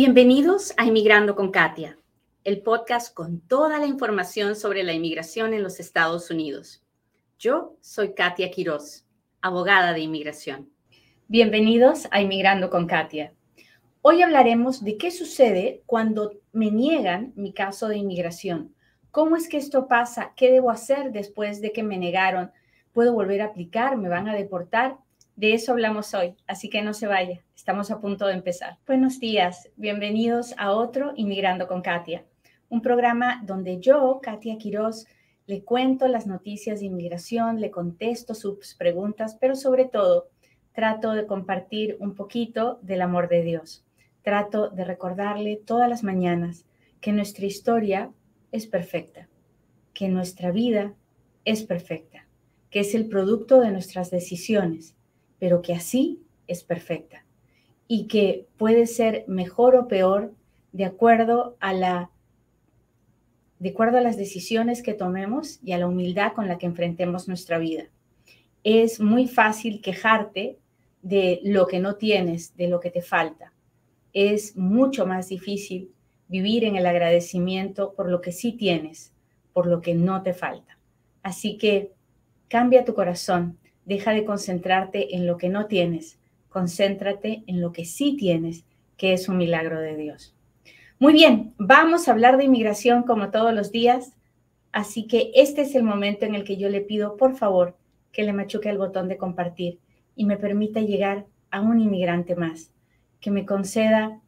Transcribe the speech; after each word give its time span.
Bienvenidos 0.00 0.74
a 0.76 0.84
Inmigrando 0.84 1.34
con 1.34 1.50
Katia, 1.50 1.98
el 2.44 2.62
podcast 2.62 3.12
con 3.12 3.40
toda 3.40 3.80
la 3.80 3.86
información 3.86 4.54
sobre 4.54 4.84
la 4.84 4.92
inmigración 4.92 5.54
en 5.54 5.64
los 5.64 5.80
Estados 5.80 6.30
Unidos. 6.30 6.84
Yo 7.36 7.74
soy 7.80 8.14
Katia 8.14 8.48
Quiroz, 8.52 9.08
abogada 9.40 9.92
de 9.94 9.98
inmigración. 9.98 10.70
Bienvenidos 11.26 12.06
a 12.12 12.20
Inmigrando 12.22 12.70
con 12.70 12.86
Katia. 12.86 13.34
Hoy 14.00 14.22
hablaremos 14.22 14.84
de 14.84 14.98
qué 14.98 15.10
sucede 15.10 15.82
cuando 15.84 16.30
me 16.52 16.70
niegan 16.70 17.32
mi 17.34 17.52
caso 17.52 17.88
de 17.88 17.96
inmigración. 17.96 18.76
¿Cómo 19.10 19.34
es 19.34 19.48
que 19.48 19.56
esto 19.56 19.88
pasa? 19.88 20.32
¿Qué 20.36 20.52
debo 20.52 20.70
hacer 20.70 21.10
después 21.10 21.60
de 21.60 21.72
que 21.72 21.82
me 21.82 21.98
negaron? 21.98 22.52
¿Puedo 22.92 23.14
volver 23.14 23.42
a 23.42 23.46
aplicar? 23.46 23.96
¿Me 23.96 24.08
van 24.08 24.28
a 24.28 24.36
deportar? 24.36 24.98
De 25.38 25.54
eso 25.54 25.70
hablamos 25.70 26.14
hoy, 26.14 26.34
así 26.48 26.68
que 26.68 26.82
no 26.82 26.92
se 26.92 27.06
vaya, 27.06 27.44
estamos 27.54 27.92
a 27.92 28.00
punto 28.00 28.26
de 28.26 28.32
empezar. 28.32 28.78
Buenos 28.88 29.20
días, 29.20 29.70
bienvenidos 29.76 30.52
a 30.58 30.72
otro 30.72 31.12
Inmigrando 31.14 31.68
con 31.68 31.80
Katia, 31.80 32.24
un 32.68 32.82
programa 32.82 33.40
donde 33.46 33.78
yo, 33.78 34.18
Katia 34.20 34.58
Quiroz, 34.58 35.06
le 35.46 35.62
cuento 35.62 36.08
las 36.08 36.26
noticias 36.26 36.80
de 36.80 36.86
inmigración, 36.86 37.60
le 37.60 37.70
contesto 37.70 38.34
sus 38.34 38.74
preguntas, 38.74 39.36
pero 39.40 39.54
sobre 39.54 39.84
todo 39.84 40.28
trato 40.74 41.12
de 41.12 41.24
compartir 41.24 41.96
un 42.00 42.16
poquito 42.16 42.80
del 42.82 43.00
amor 43.00 43.28
de 43.28 43.42
Dios. 43.42 43.84
Trato 44.22 44.70
de 44.70 44.82
recordarle 44.82 45.62
todas 45.64 45.88
las 45.88 46.02
mañanas 46.02 46.64
que 47.00 47.12
nuestra 47.12 47.46
historia 47.46 48.10
es 48.50 48.66
perfecta, 48.66 49.28
que 49.94 50.08
nuestra 50.08 50.50
vida 50.50 50.94
es 51.44 51.62
perfecta, 51.62 52.26
que 52.70 52.80
es 52.80 52.92
el 52.96 53.08
producto 53.08 53.60
de 53.60 53.70
nuestras 53.70 54.10
decisiones 54.10 54.96
pero 55.38 55.62
que 55.62 55.74
así 55.74 56.20
es 56.46 56.64
perfecta 56.64 57.24
y 57.86 58.06
que 58.06 58.46
puede 58.56 58.86
ser 58.86 59.24
mejor 59.28 59.76
o 59.76 59.88
peor 59.88 60.34
de 60.72 60.84
acuerdo 60.84 61.56
a 61.60 61.72
la 61.72 62.10
de 63.58 63.70
acuerdo 63.70 63.98
a 63.98 64.02
las 64.02 64.16
decisiones 64.16 64.82
que 64.82 64.94
tomemos 64.94 65.58
y 65.64 65.72
a 65.72 65.78
la 65.78 65.88
humildad 65.88 66.32
con 66.32 66.46
la 66.46 66.58
que 66.58 66.66
enfrentemos 66.66 67.26
nuestra 67.26 67.58
vida. 67.58 67.88
Es 68.62 69.00
muy 69.00 69.26
fácil 69.26 69.80
quejarte 69.80 70.58
de 71.02 71.40
lo 71.42 71.66
que 71.66 71.80
no 71.80 71.96
tienes, 71.96 72.56
de 72.56 72.68
lo 72.68 72.78
que 72.78 72.90
te 72.90 73.02
falta. 73.02 73.52
Es 74.12 74.56
mucho 74.56 75.06
más 75.06 75.28
difícil 75.28 75.90
vivir 76.28 76.64
en 76.64 76.76
el 76.76 76.86
agradecimiento 76.86 77.94
por 77.94 78.08
lo 78.08 78.20
que 78.20 78.30
sí 78.30 78.52
tienes, 78.52 79.12
por 79.52 79.66
lo 79.66 79.80
que 79.80 79.94
no 79.94 80.22
te 80.22 80.34
falta. 80.34 80.78
Así 81.22 81.58
que 81.58 81.92
cambia 82.48 82.84
tu 82.84 82.94
corazón, 82.94 83.58
Deja 83.88 84.12
de 84.12 84.26
concentrarte 84.26 85.16
en 85.16 85.26
lo 85.26 85.38
que 85.38 85.48
no 85.48 85.64
tienes, 85.64 86.18
concéntrate 86.50 87.42
en 87.46 87.62
lo 87.62 87.72
que 87.72 87.86
sí 87.86 88.18
tienes, 88.18 88.66
que 88.98 89.14
es 89.14 89.30
un 89.30 89.38
milagro 89.38 89.80
de 89.80 89.96
Dios. 89.96 90.36
Muy 90.98 91.14
bien, 91.14 91.54
vamos 91.56 92.06
a 92.06 92.12
hablar 92.12 92.36
de 92.36 92.44
inmigración 92.44 93.02
como 93.04 93.30
todos 93.30 93.54
los 93.54 93.72
días, 93.72 94.12
así 94.72 95.06
que 95.06 95.30
este 95.34 95.62
es 95.62 95.74
el 95.74 95.84
momento 95.84 96.26
en 96.26 96.34
el 96.34 96.44
que 96.44 96.58
yo 96.58 96.68
le 96.68 96.82
pido, 96.82 97.16
por 97.16 97.34
favor, 97.36 97.78
que 98.12 98.24
le 98.24 98.34
machuque 98.34 98.68
el 98.68 98.76
botón 98.76 99.08
de 99.08 99.16
compartir 99.16 99.78
y 100.14 100.26
me 100.26 100.36
permita 100.36 100.80
llegar 100.80 101.24
a 101.50 101.62
un 101.62 101.80
inmigrante 101.80 102.36
más, 102.36 102.70
que 103.20 103.30
me 103.30 103.46
conceda 103.46 104.20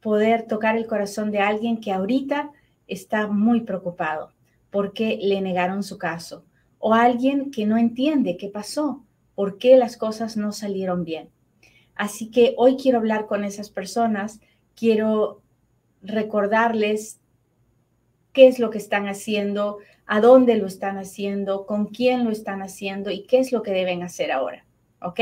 poder 0.00 0.46
tocar 0.46 0.74
el 0.74 0.86
corazón 0.86 1.30
de 1.30 1.40
alguien 1.40 1.82
que 1.82 1.92
ahorita 1.92 2.50
está 2.86 3.26
muy 3.26 3.60
preocupado 3.60 4.32
porque 4.70 5.18
le 5.20 5.42
negaron 5.42 5.82
su 5.82 5.98
caso 5.98 6.46
o 6.84 6.94
alguien 6.94 7.52
que 7.52 7.64
no 7.64 7.78
entiende 7.78 8.36
qué 8.36 8.48
pasó, 8.48 9.04
por 9.36 9.56
qué 9.56 9.76
las 9.76 9.96
cosas 9.96 10.36
no 10.36 10.50
salieron 10.50 11.04
bien. 11.04 11.28
Así 11.94 12.28
que 12.28 12.54
hoy 12.56 12.76
quiero 12.76 12.98
hablar 12.98 13.26
con 13.26 13.44
esas 13.44 13.70
personas, 13.70 14.40
quiero 14.74 15.42
recordarles 16.02 17.20
qué 18.32 18.48
es 18.48 18.58
lo 18.58 18.70
que 18.70 18.78
están 18.78 19.06
haciendo, 19.06 19.78
a 20.06 20.20
dónde 20.20 20.56
lo 20.56 20.66
están 20.66 20.98
haciendo, 20.98 21.66
con 21.66 21.86
quién 21.86 22.24
lo 22.24 22.32
están 22.32 22.62
haciendo 22.62 23.12
y 23.12 23.26
qué 23.26 23.38
es 23.38 23.52
lo 23.52 23.62
que 23.62 23.70
deben 23.70 24.02
hacer 24.02 24.32
ahora. 24.32 24.66
¿Ok? 25.00 25.20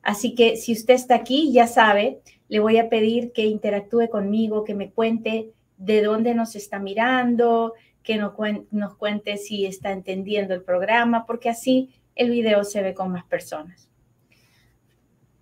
Así 0.00 0.36
que 0.36 0.56
si 0.56 0.74
usted 0.74 0.94
está 0.94 1.16
aquí, 1.16 1.52
ya 1.52 1.66
sabe, 1.66 2.20
le 2.48 2.60
voy 2.60 2.78
a 2.78 2.88
pedir 2.88 3.32
que 3.32 3.46
interactúe 3.46 4.08
conmigo, 4.10 4.62
que 4.62 4.76
me 4.76 4.92
cuente 4.92 5.50
de 5.76 6.02
dónde 6.02 6.36
nos 6.36 6.54
está 6.54 6.78
mirando, 6.78 7.74
que 8.04 8.16
nos, 8.18 8.94
cuente 8.96 9.38
si 9.38 9.64
está 9.64 9.90
entendiendo 9.90 10.54
el 10.54 10.62
programa, 10.62 11.24
porque 11.26 11.48
así 11.48 11.90
el 12.14 12.30
video 12.30 12.62
se 12.62 12.82
ve 12.82 12.94
con 12.94 13.10
más 13.10 13.24
personas. 13.24 13.88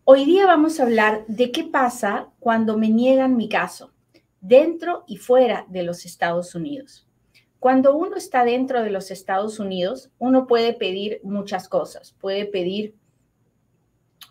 Hoy 0.05 0.25
día 0.25 0.47
vamos 0.47 0.79
a 0.79 0.85
hablar 0.85 1.25
de 1.27 1.51
qué 1.51 1.65
pasa 1.65 2.31
cuando 2.39 2.79
me 2.79 2.89
niegan 2.89 3.37
mi 3.37 3.49
caso, 3.49 3.93
dentro 4.41 5.05
y 5.09 5.17
fuera 5.17 5.67
de 5.69 5.83
los 5.83 6.07
Estados 6.07 6.55
Unidos. 6.55 7.07
Cuando 7.59 7.97
uno 7.97 8.17
está 8.17 8.45
dentro 8.45 8.83
de 8.83 8.91
los 8.91 9.11
Estados 9.11 9.59
Unidos, 9.59 10.11
uno 10.19 10.47
puede 10.47 10.73
pedir 10.73 11.21
muchas 11.25 11.69
cosas. 11.69 12.13
Puede 12.21 12.47
pedir 12.47 12.97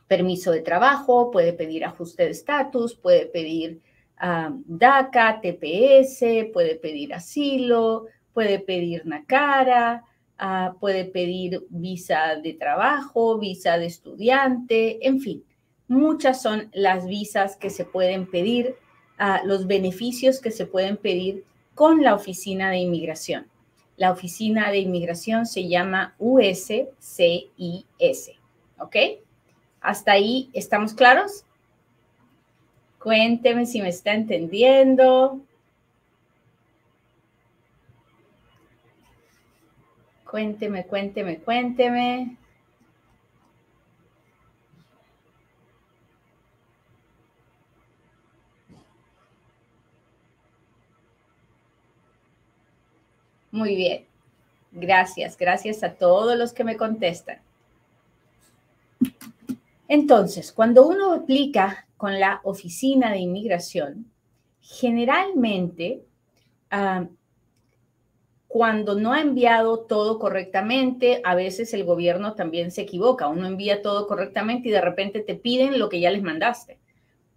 permiso 0.07 0.51
de 0.51 0.61
trabajo, 0.61 1.31
puede 1.31 1.53
pedir 1.53 1.85
ajuste 1.85 2.23
de 2.23 2.31
estatus, 2.31 2.95
puede 2.95 3.25
pedir 3.25 3.81
ah, 4.17 4.53
DACA, 4.65 5.39
TPS, 5.41 6.51
puede 6.51 6.75
pedir 6.75 7.13
asilo, 7.13 8.07
puede 8.33 8.59
pedir 8.59 9.05
NACARA, 9.05 10.03
uh, 10.41 10.77
puede 10.79 11.05
pedir 11.05 11.65
visa 11.69 12.35
de 12.35 12.53
trabajo, 12.53 13.37
visa 13.37 13.77
de 13.77 13.85
estudiante, 13.85 15.05
en 15.07 15.19
fin, 15.19 15.43
muchas 15.87 16.41
son 16.41 16.69
las 16.73 17.05
visas 17.05 17.57
que 17.57 17.69
se 17.69 17.85
pueden 17.85 18.29
pedir, 18.29 18.75
uh, 19.19 19.45
los 19.45 19.67
beneficios 19.67 20.39
que 20.39 20.51
se 20.51 20.65
pueden 20.65 20.97
pedir 20.97 21.43
con 21.75 22.01
la 22.01 22.15
oficina 22.15 22.69
de 22.69 22.77
inmigración. 22.77 23.47
La 23.97 24.11
oficina 24.11 24.71
de 24.71 24.79
inmigración 24.79 25.45
se 25.45 25.67
llama 25.67 26.15
USCIS, 26.17 26.89
¿ok? 28.79 28.95
¿Hasta 29.79 30.13
ahí 30.13 30.49
estamos 30.53 30.93
claros? 30.93 31.45
Cuénteme 32.99 33.65
si 33.65 33.81
me 33.81 33.89
está 33.89 34.13
entendiendo. 34.13 35.41
Cuénteme, 40.31 40.85
cuénteme, 40.85 41.39
cuénteme. 41.41 42.37
Muy 53.51 53.75
bien. 53.75 54.05
Gracias, 54.71 55.37
gracias 55.37 55.83
a 55.83 55.95
todos 55.95 56.37
los 56.37 56.53
que 56.53 56.63
me 56.63 56.77
contestan. 56.77 57.41
Entonces, 59.89 60.53
cuando 60.53 60.87
uno 60.87 61.13
aplica 61.13 61.87
con 61.97 62.17
la 62.21 62.39
oficina 62.45 63.11
de 63.11 63.17
inmigración, 63.17 64.09
generalmente 64.61 66.05
ah, 66.69 67.05
cuando 68.51 68.95
no 68.95 69.13
ha 69.13 69.21
enviado 69.21 69.79
todo 69.79 70.19
correctamente, 70.19 71.21
a 71.23 71.35
veces 71.35 71.73
el 71.73 71.85
gobierno 71.85 72.33
también 72.33 72.69
se 72.71 72.81
equivoca, 72.81 73.29
uno 73.29 73.47
envía 73.47 73.81
todo 73.81 74.07
correctamente 74.07 74.67
y 74.67 74.71
de 74.73 74.81
repente 74.81 75.21
te 75.21 75.35
piden 75.35 75.79
lo 75.79 75.87
que 75.87 76.01
ya 76.01 76.11
les 76.11 76.21
mandaste, 76.21 76.77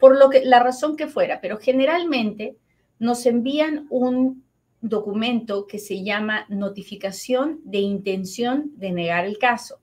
por 0.00 0.18
lo 0.18 0.28
que 0.28 0.44
la 0.44 0.58
razón 0.58 0.96
que 0.96 1.06
fuera, 1.06 1.40
pero 1.40 1.58
generalmente 1.58 2.56
nos 2.98 3.26
envían 3.26 3.86
un 3.90 4.42
documento 4.80 5.68
que 5.68 5.78
se 5.78 6.02
llama 6.02 6.46
notificación 6.48 7.60
de 7.62 7.78
intención 7.78 8.72
de 8.74 8.90
negar 8.90 9.24
el 9.24 9.38
caso 9.38 9.78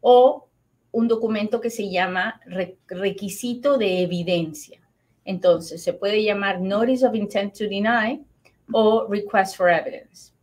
o 0.00 0.48
un 0.90 1.06
documento 1.06 1.60
que 1.60 1.70
se 1.70 1.88
llama 1.88 2.40
requisito 2.88 3.78
de 3.78 4.02
evidencia. 4.02 4.80
Entonces, 5.24 5.84
se 5.84 5.92
puede 5.92 6.24
llamar 6.24 6.60
Notice 6.60 7.06
of 7.06 7.14
Intent 7.14 7.56
to 7.56 7.68
Deny 7.68 8.24
o 8.72 9.06
Request 9.06 9.56
for 9.56 9.70
Evidence. 9.70 10.33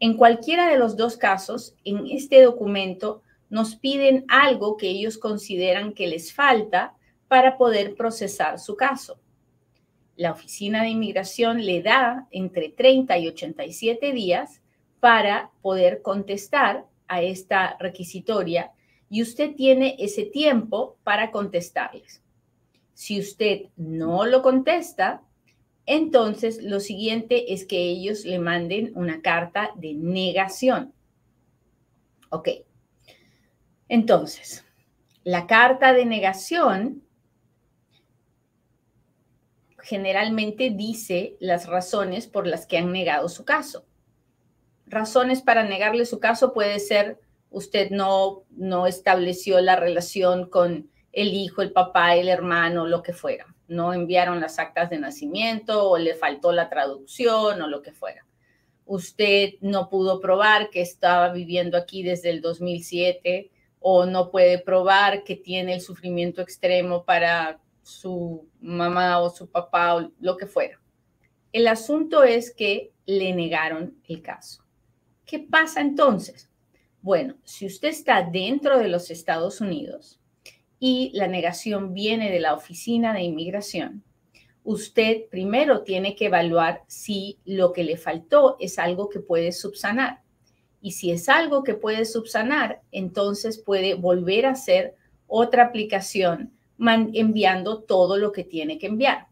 En 0.00 0.16
cualquiera 0.16 0.68
de 0.68 0.78
los 0.78 0.96
dos 0.96 1.18
casos, 1.18 1.74
en 1.84 2.06
este 2.06 2.42
documento 2.42 3.22
nos 3.50 3.76
piden 3.76 4.24
algo 4.28 4.78
que 4.78 4.88
ellos 4.88 5.18
consideran 5.18 5.92
que 5.92 6.06
les 6.06 6.32
falta 6.32 6.94
para 7.28 7.58
poder 7.58 7.94
procesar 7.94 8.58
su 8.58 8.76
caso. 8.76 9.20
La 10.16 10.32
Oficina 10.32 10.82
de 10.82 10.88
Inmigración 10.88 11.64
le 11.64 11.82
da 11.82 12.26
entre 12.30 12.70
30 12.70 13.18
y 13.18 13.28
87 13.28 14.12
días 14.12 14.62
para 15.00 15.50
poder 15.60 16.00
contestar 16.00 16.86
a 17.06 17.20
esta 17.22 17.76
requisitoria 17.78 18.72
y 19.10 19.20
usted 19.20 19.54
tiene 19.54 19.96
ese 19.98 20.24
tiempo 20.24 20.96
para 21.04 21.30
contestarles. 21.30 22.22
Si 22.94 23.18
usted 23.18 23.66
no 23.76 24.24
lo 24.24 24.40
contesta, 24.40 25.22
entonces 25.92 26.62
lo 26.62 26.78
siguiente 26.78 27.52
es 27.52 27.64
que 27.64 27.82
ellos 27.82 28.24
le 28.24 28.38
manden 28.38 28.92
una 28.94 29.22
carta 29.22 29.72
de 29.74 29.92
negación. 29.92 30.94
Ok. 32.30 32.48
Entonces, 33.88 34.64
la 35.24 35.48
carta 35.48 35.92
de 35.92 36.06
negación 36.06 37.02
generalmente 39.82 40.70
dice 40.70 41.36
las 41.40 41.66
razones 41.66 42.28
por 42.28 42.46
las 42.46 42.66
que 42.66 42.78
han 42.78 42.92
negado 42.92 43.28
su 43.28 43.44
caso. 43.44 43.84
Razones 44.86 45.42
para 45.42 45.64
negarle 45.64 46.06
su 46.06 46.20
caso 46.20 46.52
puede 46.52 46.78
ser 46.78 47.18
usted 47.50 47.90
no, 47.90 48.44
no 48.50 48.86
estableció 48.86 49.60
la 49.60 49.74
relación 49.74 50.48
con 50.48 50.88
el 51.10 51.34
hijo, 51.34 51.62
el 51.62 51.72
papá, 51.72 52.14
el 52.14 52.28
hermano, 52.28 52.86
lo 52.86 53.02
que 53.02 53.12
fuera. 53.12 53.52
No 53.70 53.94
enviaron 53.94 54.40
las 54.40 54.58
actas 54.58 54.90
de 54.90 54.98
nacimiento 54.98 55.88
o 55.90 55.96
le 55.96 56.16
faltó 56.16 56.50
la 56.50 56.68
traducción 56.68 57.62
o 57.62 57.68
lo 57.68 57.82
que 57.82 57.92
fuera. 57.92 58.26
Usted 58.84 59.54
no 59.60 59.88
pudo 59.88 60.20
probar 60.20 60.70
que 60.70 60.80
estaba 60.80 61.32
viviendo 61.32 61.78
aquí 61.78 62.02
desde 62.02 62.30
el 62.30 62.40
2007 62.40 63.52
o 63.78 64.06
no 64.06 64.32
puede 64.32 64.58
probar 64.58 65.22
que 65.22 65.36
tiene 65.36 65.74
el 65.74 65.80
sufrimiento 65.80 66.42
extremo 66.42 67.04
para 67.04 67.60
su 67.84 68.48
mamá 68.60 69.20
o 69.20 69.30
su 69.30 69.48
papá 69.48 69.94
o 69.94 70.10
lo 70.18 70.36
que 70.36 70.46
fuera. 70.46 70.80
El 71.52 71.68
asunto 71.68 72.24
es 72.24 72.52
que 72.52 72.92
le 73.06 73.32
negaron 73.32 74.00
el 74.08 74.20
caso. 74.20 74.64
¿Qué 75.24 75.38
pasa 75.38 75.80
entonces? 75.80 76.50
Bueno, 77.02 77.36
si 77.44 77.66
usted 77.66 77.90
está 77.90 78.22
dentro 78.22 78.80
de 78.80 78.88
los 78.88 79.12
Estados 79.12 79.60
Unidos 79.60 80.19
y 80.80 81.10
la 81.14 81.28
negación 81.28 81.92
viene 81.92 82.30
de 82.30 82.40
la 82.40 82.54
Oficina 82.54 83.12
de 83.12 83.22
Inmigración, 83.22 84.02
usted 84.64 85.28
primero 85.30 85.82
tiene 85.82 86.16
que 86.16 86.26
evaluar 86.26 86.82
si 86.86 87.38
lo 87.44 87.72
que 87.72 87.84
le 87.84 87.98
faltó 87.98 88.56
es 88.58 88.78
algo 88.78 89.08
que 89.10 89.20
puede 89.20 89.52
subsanar. 89.52 90.22
Y 90.80 90.92
si 90.92 91.10
es 91.10 91.28
algo 91.28 91.62
que 91.62 91.74
puede 91.74 92.06
subsanar, 92.06 92.80
entonces 92.90 93.58
puede 93.58 93.94
volver 93.94 94.46
a 94.46 94.52
hacer 94.52 94.96
otra 95.26 95.64
aplicación 95.64 96.52
enviando 96.78 97.82
todo 97.82 98.16
lo 98.16 98.32
que 98.32 98.44
tiene 98.44 98.78
que 98.78 98.86
enviar. 98.86 99.26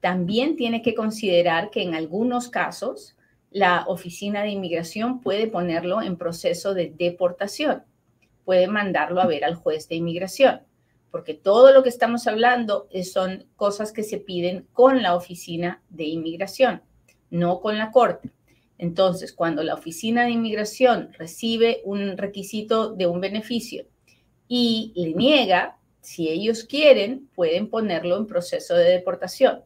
También 0.00 0.56
tiene 0.56 0.82
que 0.82 0.94
considerar 0.94 1.70
que 1.70 1.82
en 1.82 1.94
algunos 1.94 2.48
casos 2.50 3.16
la 3.50 3.86
Oficina 3.88 4.42
de 4.42 4.50
Inmigración 4.50 5.22
puede 5.22 5.46
ponerlo 5.46 6.02
en 6.02 6.18
proceso 6.18 6.74
de 6.74 6.92
deportación, 6.94 7.84
puede 8.46 8.68
mandarlo 8.68 9.20
a 9.20 9.26
ver 9.26 9.44
al 9.44 9.56
juez 9.56 9.88
de 9.88 9.96
inmigración, 9.96 10.62
porque 11.10 11.34
todo 11.34 11.72
lo 11.72 11.82
que 11.82 11.90
estamos 11.90 12.26
hablando 12.26 12.88
son 13.04 13.44
cosas 13.56 13.92
que 13.92 14.04
se 14.04 14.16
piden 14.18 14.66
con 14.72 15.02
la 15.02 15.14
Oficina 15.14 15.82
de 15.90 16.04
Inmigración, 16.04 16.80
no 17.28 17.60
con 17.60 17.76
la 17.76 17.90
Corte. 17.90 18.30
Entonces, 18.78 19.32
cuando 19.32 19.62
la 19.62 19.74
Oficina 19.74 20.24
de 20.24 20.30
Inmigración 20.30 21.10
recibe 21.18 21.80
un 21.84 22.16
requisito 22.16 22.94
de 22.94 23.06
un 23.06 23.20
beneficio 23.20 23.86
y 24.46 24.92
le 24.94 25.12
niega, 25.14 25.78
si 26.00 26.28
ellos 26.28 26.62
quieren, 26.62 27.28
pueden 27.34 27.68
ponerlo 27.68 28.16
en 28.16 28.26
proceso 28.26 28.74
de 28.76 28.84
deportación. 28.84 29.64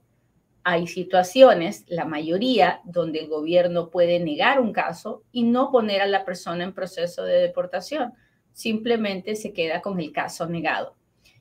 Hay 0.63 0.87
situaciones, 0.87 1.85
la 1.89 2.07
mayoría, 2.07 2.81
donde 2.85 3.19
el 3.19 3.29
gobierno 3.29 3.91
puede 3.91 4.21
negar 4.21 4.59
un 4.59 4.73
caso 4.73 5.23
y 5.33 5.43
no 5.43 5.71
poner 5.71 6.01
a 6.01 6.07
la 6.07 6.25
persona 6.25 6.65
en 6.65 6.73
proceso 6.73 7.25
de 7.25 7.41
deportación. 7.41 8.15
Simplemente 8.61 9.37
se 9.37 9.55
queda 9.55 9.81
con 9.81 9.99
el 10.01 10.13
caso 10.13 10.47
negado. 10.47 10.95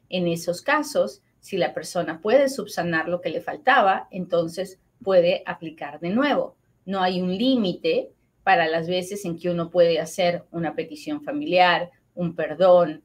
En 0.07 0.25
esos 0.25 0.61
casos, 0.61 1.21
si 1.41 1.57
la 1.57 1.73
persona 1.73 2.21
puede 2.21 2.47
subsanar 2.47 3.09
lo 3.09 3.19
que 3.19 3.29
le 3.29 3.41
faltaba, 3.41 4.07
entonces 4.09 4.79
puede 5.03 5.43
aplicar 5.45 5.99
de 5.99 6.11
nuevo. 6.11 6.55
No 6.85 7.01
hay 7.01 7.21
un 7.21 7.37
límite 7.37 8.09
para 8.43 8.67
las 8.67 8.87
veces 8.87 9.25
en 9.25 9.37
que 9.37 9.49
uno 9.49 9.69
puede 9.69 9.99
hacer 9.99 10.45
una 10.51 10.75
petición 10.75 11.21
familiar, 11.21 11.91
un 12.15 12.35
perdón, 12.35 13.03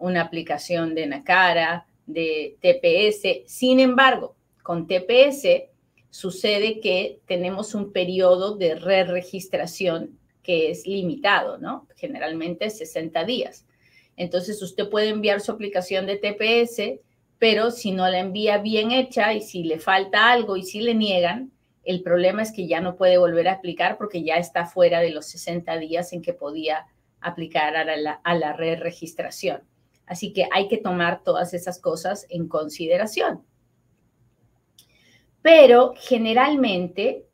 una 0.00 0.20
aplicación 0.20 0.94
de 0.94 1.06
NACARA, 1.06 1.86
de 2.04 2.58
TPS. 2.60 3.50
Sin 3.50 3.80
embargo, 3.80 4.36
con 4.62 4.86
TPS 4.86 5.70
sucede 6.10 6.80
que 6.80 7.20
tenemos 7.26 7.74
un 7.74 7.90
periodo 7.90 8.54
de 8.54 8.74
re-registración 8.74 10.18
que 10.46 10.70
es 10.70 10.86
limitado, 10.86 11.58
¿no? 11.58 11.88
Generalmente 11.96 12.70
60 12.70 13.24
días. 13.24 13.66
Entonces, 14.16 14.62
usted 14.62 14.88
puede 14.88 15.08
enviar 15.08 15.40
su 15.40 15.50
aplicación 15.50 16.06
de 16.06 16.18
TPS, 16.18 17.00
pero 17.40 17.72
si 17.72 17.90
no 17.90 18.08
la 18.08 18.20
envía 18.20 18.58
bien 18.58 18.92
hecha 18.92 19.34
y 19.34 19.42
si 19.42 19.64
le 19.64 19.80
falta 19.80 20.30
algo 20.30 20.56
y 20.56 20.62
si 20.62 20.80
le 20.80 20.94
niegan, 20.94 21.50
el 21.82 22.02
problema 22.02 22.42
es 22.42 22.52
que 22.52 22.68
ya 22.68 22.80
no 22.80 22.94
puede 22.94 23.18
volver 23.18 23.48
a 23.48 23.54
aplicar 23.54 23.98
porque 23.98 24.22
ya 24.22 24.36
está 24.36 24.66
fuera 24.66 25.00
de 25.00 25.10
los 25.10 25.26
60 25.26 25.78
días 25.78 26.12
en 26.12 26.22
que 26.22 26.32
podía 26.32 26.86
aplicar 27.20 27.76
a 27.76 27.96
la, 27.96 28.12
a 28.12 28.34
la 28.36 28.52
re-registración. 28.52 29.62
Así 30.06 30.32
que 30.32 30.46
hay 30.52 30.68
que 30.68 30.78
tomar 30.78 31.24
todas 31.24 31.54
esas 31.54 31.80
cosas 31.80 32.24
en 32.28 32.46
consideración. 32.46 33.42
Pero 35.42 35.94
generalmente, 35.96 37.26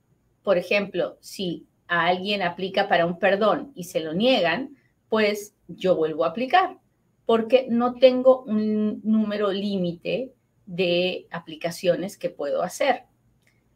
por 0.42 0.56
ejemplo, 0.56 1.18
si 1.20 1.66
a 1.92 2.06
alguien 2.06 2.40
aplica 2.40 2.88
para 2.88 3.04
un 3.04 3.18
perdón 3.18 3.70
y 3.74 3.84
se 3.84 4.00
lo 4.00 4.14
niegan, 4.14 4.78
pues 5.10 5.54
yo 5.68 5.94
vuelvo 5.94 6.24
a 6.24 6.28
aplicar, 6.28 6.78
porque 7.26 7.66
no 7.68 7.96
tengo 7.96 8.44
un 8.44 9.02
número 9.04 9.52
límite 9.52 10.32
de 10.64 11.26
aplicaciones 11.30 12.16
que 12.16 12.30
puedo 12.30 12.62
hacer. 12.62 13.02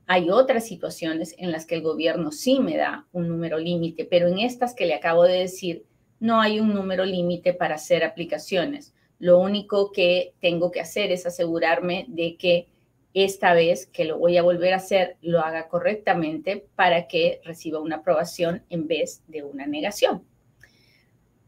Hay 0.07 0.31
otras 0.31 0.67
situaciones 0.67 1.35
en 1.37 1.53
las 1.53 1.67
que 1.67 1.75
el 1.75 1.83
gobierno 1.83 2.33
sí 2.33 2.59
me 2.59 2.79
da 2.79 3.07
un 3.13 3.29
número 3.29 3.59
límite, 3.59 4.07
pero 4.07 4.29
en 4.29 4.39
estas 4.39 4.75
que 4.75 4.87
le 4.87 4.95
acabo 4.95 5.25
de 5.25 5.41
decir, 5.41 5.85
no 6.19 6.41
hay 6.41 6.59
un 6.59 6.73
número 6.73 7.05
límite 7.05 7.53
para 7.53 7.75
hacer 7.75 8.03
aplicaciones. 8.03 8.95
Lo 9.19 9.39
único 9.39 9.93
que 9.93 10.33
tengo 10.41 10.71
que 10.71 10.81
hacer 10.81 11.13
es 11.13 11.27
asegurarme 11.27 12.07
de 12.09 12.39
que 12.39 12.69
esta 13.17 13.55
vez 13.55 13.87
que 13.87 14.05
lo 14.05 14.19
voy 14.19 14.37
a 14.37 14.43
volver 14.43 14.75
a 14.75 14.77
hacer, 14.77 15.17
lo 15.23 15.41
haga 15.41 15.69
correctamente 15.69 16.69
para 16.75 17.09
que 17.09 17.41
reciba 17.45 17.81
una 17.81 17.97
aprobación 17.97 18.63
en 18.69 18.87
vez 18.87 19.23
de 19.27 19.43
una 19.43 19.67
negación. 19.67 20.23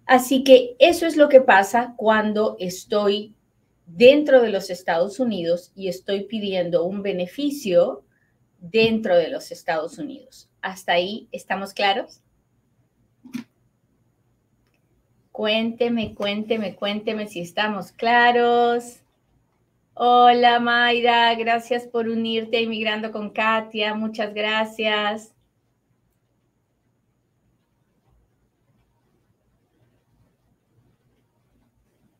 Así 0.07 0.45
que 0.45 0.77
eso 0.79 1.07
es 1.07 1.19
lo 1.19 1.29
que 1.29 1.43
pasa 1.43 1.93
cuando 1.99 2.57
estoy 2.59 3.35
dentro 3.85 4.41
de 4.41 4.49
los 4.49 4.71
Estados 4.71 5.21
Unidos 5.21 5.71
y 5.77 5.89
estoy 5.89 6.25
pidiendo 6.25 6.85
un 6.85 7.03
beneficio 7.03 8.03
dentro 8.59 9.19
de 9.19 9.29
los 9.29 9.53
Estados 9.53 9.99
Unidos. 9.99 10.49
¿Hasta 10.63 10.93
ahí 10.93 11.29
estamos 11.33 11.75
claros? 11.75 12.23
Cuénteme, 15.33 16.15
cuénteme, 16.15 16.75
cuénteme 16.77 17.29
si 17.29 17.41
estamos 17.41 17.93
claros. 17.93 19.03
Hola 20.01 20.61
Mayra, 20.61 21.35
gracias 21.35 21.85
por 21.89 22.09
unirte 22.09 22.59
a 22.59 22.61
Inmigrando 22.61 23.11
con 23.11 23.31
Katia, 23.31 23.95
muchas 23.95 24.33
gracias. 24.33 25.35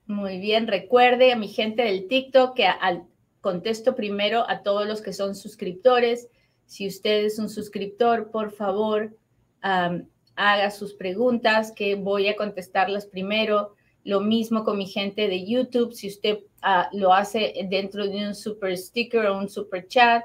Muy 0.09 0.41
bien, 0.41 0.67
recuerde 0.67 1.31
a 1.31 1.37
mi 1.37 1.47
gente 1.47 1.83
del 1.83 2.09
TikTok 2.09 2.57
que 2.57 2.67
al, 2.67 3.07
contesto 3.41 3.95
primero 3.95 4.45
a 4.51 4.65
todos 4.65 4.85
los 4.85 5.01
que 5.01 5.13
son 5.13 5.37
suscriptores. 5.37 6.29
Si 6.67 6.89
usted 6.89 7.27
es 7.27 7.39
un 7.39 7.49
suscriptor, 7.49 8.33
por 8.33 8.51
favor, 8.51 9.17
haga 9.61 10.71
sus 10.73 10.95
preguntas, 10.95 11.71
que 11.71 11.95
voy 11.95 12.27
a 12.27 12.35
contestarlas 12.35 13.07
primero. 13.07 13.77
Lo 14.03 14.21
mismo 14.21 14.65
con 14.65 14.79
mi 14.79 14.87
gente 14.87 15.29
de 15.29 15.47
YouTube, 15.47 15.93
si 15.93 16.09
usted 16.09 16.41
ah, 16.63 16.89
lo 16.93 17.13
hace 17.13 17.55
dentro 17.69 18.07
de 18.07 18.27
un 18.29 18.35
super 18.35 18.77
sticker 18.77 19.27
o 19.27 19.39
un 19.39 19.49
super 19.49 19.87
chat, 19.87 20.25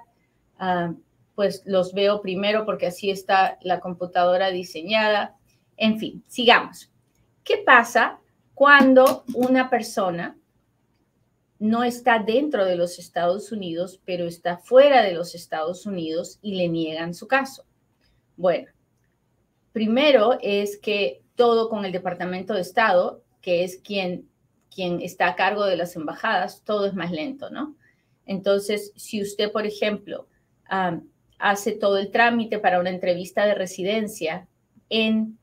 ah, 0.59 0.93
pues 1.35 1.63
los 1.65 1.93
veo 1.93 2.21
primero 2.21 2.65
porque 2.65 2.87
así 2.87 3.09
está 3.09 3.57
la 3.61 3.79
computadora 3.79 4.49
diseñada. 4.49 5.35
En 5.77 5.97
fin, 5.99 6.23
sigamos. 6.27 6.91
¿Qué 7.43 7.57
pasa 7.57 8.19
cuando 8.53 9.23
una 9.33 9.69
persona 9.69 10.37
no 11.59 11.83
está 11.83 12.19
dentro 12.19 12.65
de 12.65 12.75
los 12.75 12.99
Estados 12.99 13.51
Unidos, 13.51 13.99
pero 14.05 14.25
está 14.25 14.57
fuera 14.57 15.01
de 15.01 15.13
los 15.13 15.33
Estados 15.33 15.85
Unidos 15.85 16.39
y 16.41 16.55
le 16.55 16.67
niegan 16.67 17.13
su 17.13 17.27
caso? 17.27 17.65
Bueno, 18.37 18.67
Primero 19.73 20.37
es 20.39 20.77
que 20.77 21.23
todo 21.35 21.67
con 21.67 21.83
el 21.83 21.91
Departamento 21.91 22.53
de 22.53 22.61
Estado, 22.61 23.23
que 23.41 23.63
es 23.63 23.77
quien, 23.77 24.29
quien 24.73 25.01
está 25.01 25.27
a 25.27 25.35
cargo 25.35 25.65
de 25.65 25.77
las 25.77 25.95
embajadas, 25.95 26.63
todo 26.63 26.85
es 26.85 26.93
más 26.93 27.11
lento, 27.11 27.49
¿no? 27.49 27.75
Entonces, 28.25 28.93
si 28.95 29.21
usted, 29.21 29.51
por 29.51 29.65
ejemplo, 29.65 30.27
hace 31.37 31.73
todo 31.73 31.97
el 31.97 32.09
trámite 32.09 32.59
para 32.59 32.79
una 32.79 32.89
entrevista 32.89 33.45
de 33.45 33.55
residencia 33.55 34.47
en, 34.89 35.37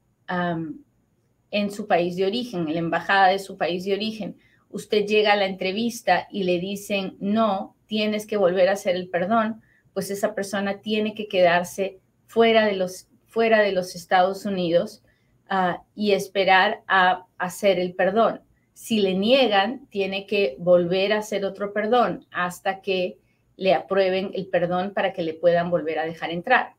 en 1.51 1.71
su 1.71 1.87
país 1.87 2.17
de 2.17 2.27
origen, 2.27 2.67
en 2.69 2.75
la 2.75 2.81
embajada 2.81 3.29
de 3.29 3.39
su 3.39 3.57
país 3.57 3.85
de 3.85 3.95
origen, 3.95 4.37
usted 4.71 5.07
llega 5.07 5.33
a 5.33 5.37
la 5.37 5.47
entrevista 5.47 6.27
y 6.31 6.45
le 6.45 6.59
dicen, 6.59 7.17
no, 7.21 7.77
tienes 7.87 8.27
que 8.27 8.37
volver 8.37 8.69
a 8.69 8.73
hacer 8.73 8.97
el 8.97 9.09
perdón, 9.09 9.63
pues 9.93 10.11
esa 10.11 10.35
persona 10.35 10.81
tiene 10.81 11.15
que 11.15 11.29
quedarse 11.29 11.99
fuera 12.27 12.65
de 12.65 12.77
los 12.77 13.09
fuera 13.31 13.61
de 13.61 13.73
los 13.73 13.95
Estados 13.95 14.45
Unidos 14.45 15.03
ah, 15.49 15.83
y 15.95 16.13
esperar 16.13 16.83
a 16.89 17.27
hacer 17.39 17.79
el 17.79 17.95
perdón. 17.95 18.41
Si 18.81 18.99
le 19.01 19.13
niegan, 19.13 19.87
tiene 19.91 20.27
que 20.27 20.57
volver 20.59 21.13
a 21.13 21.19
hacer 21.19 21.45
otro 21.45 21.75
perdón 21.75 22.25
hasta 22.31 22.81
que 22.81 23.19
le 23.57 23.75
aprueben 23.75 24.31
el 24.33 24.47
perdón 24.47 24.95
para 24.95 25.13
que 25.13 25.23
le 25.23 25.35
puedan 25.35 25.69
volver 25.69 25.99
a 25.99 26.07
dejar 26.07 26.31
entrar. 26.31 26.73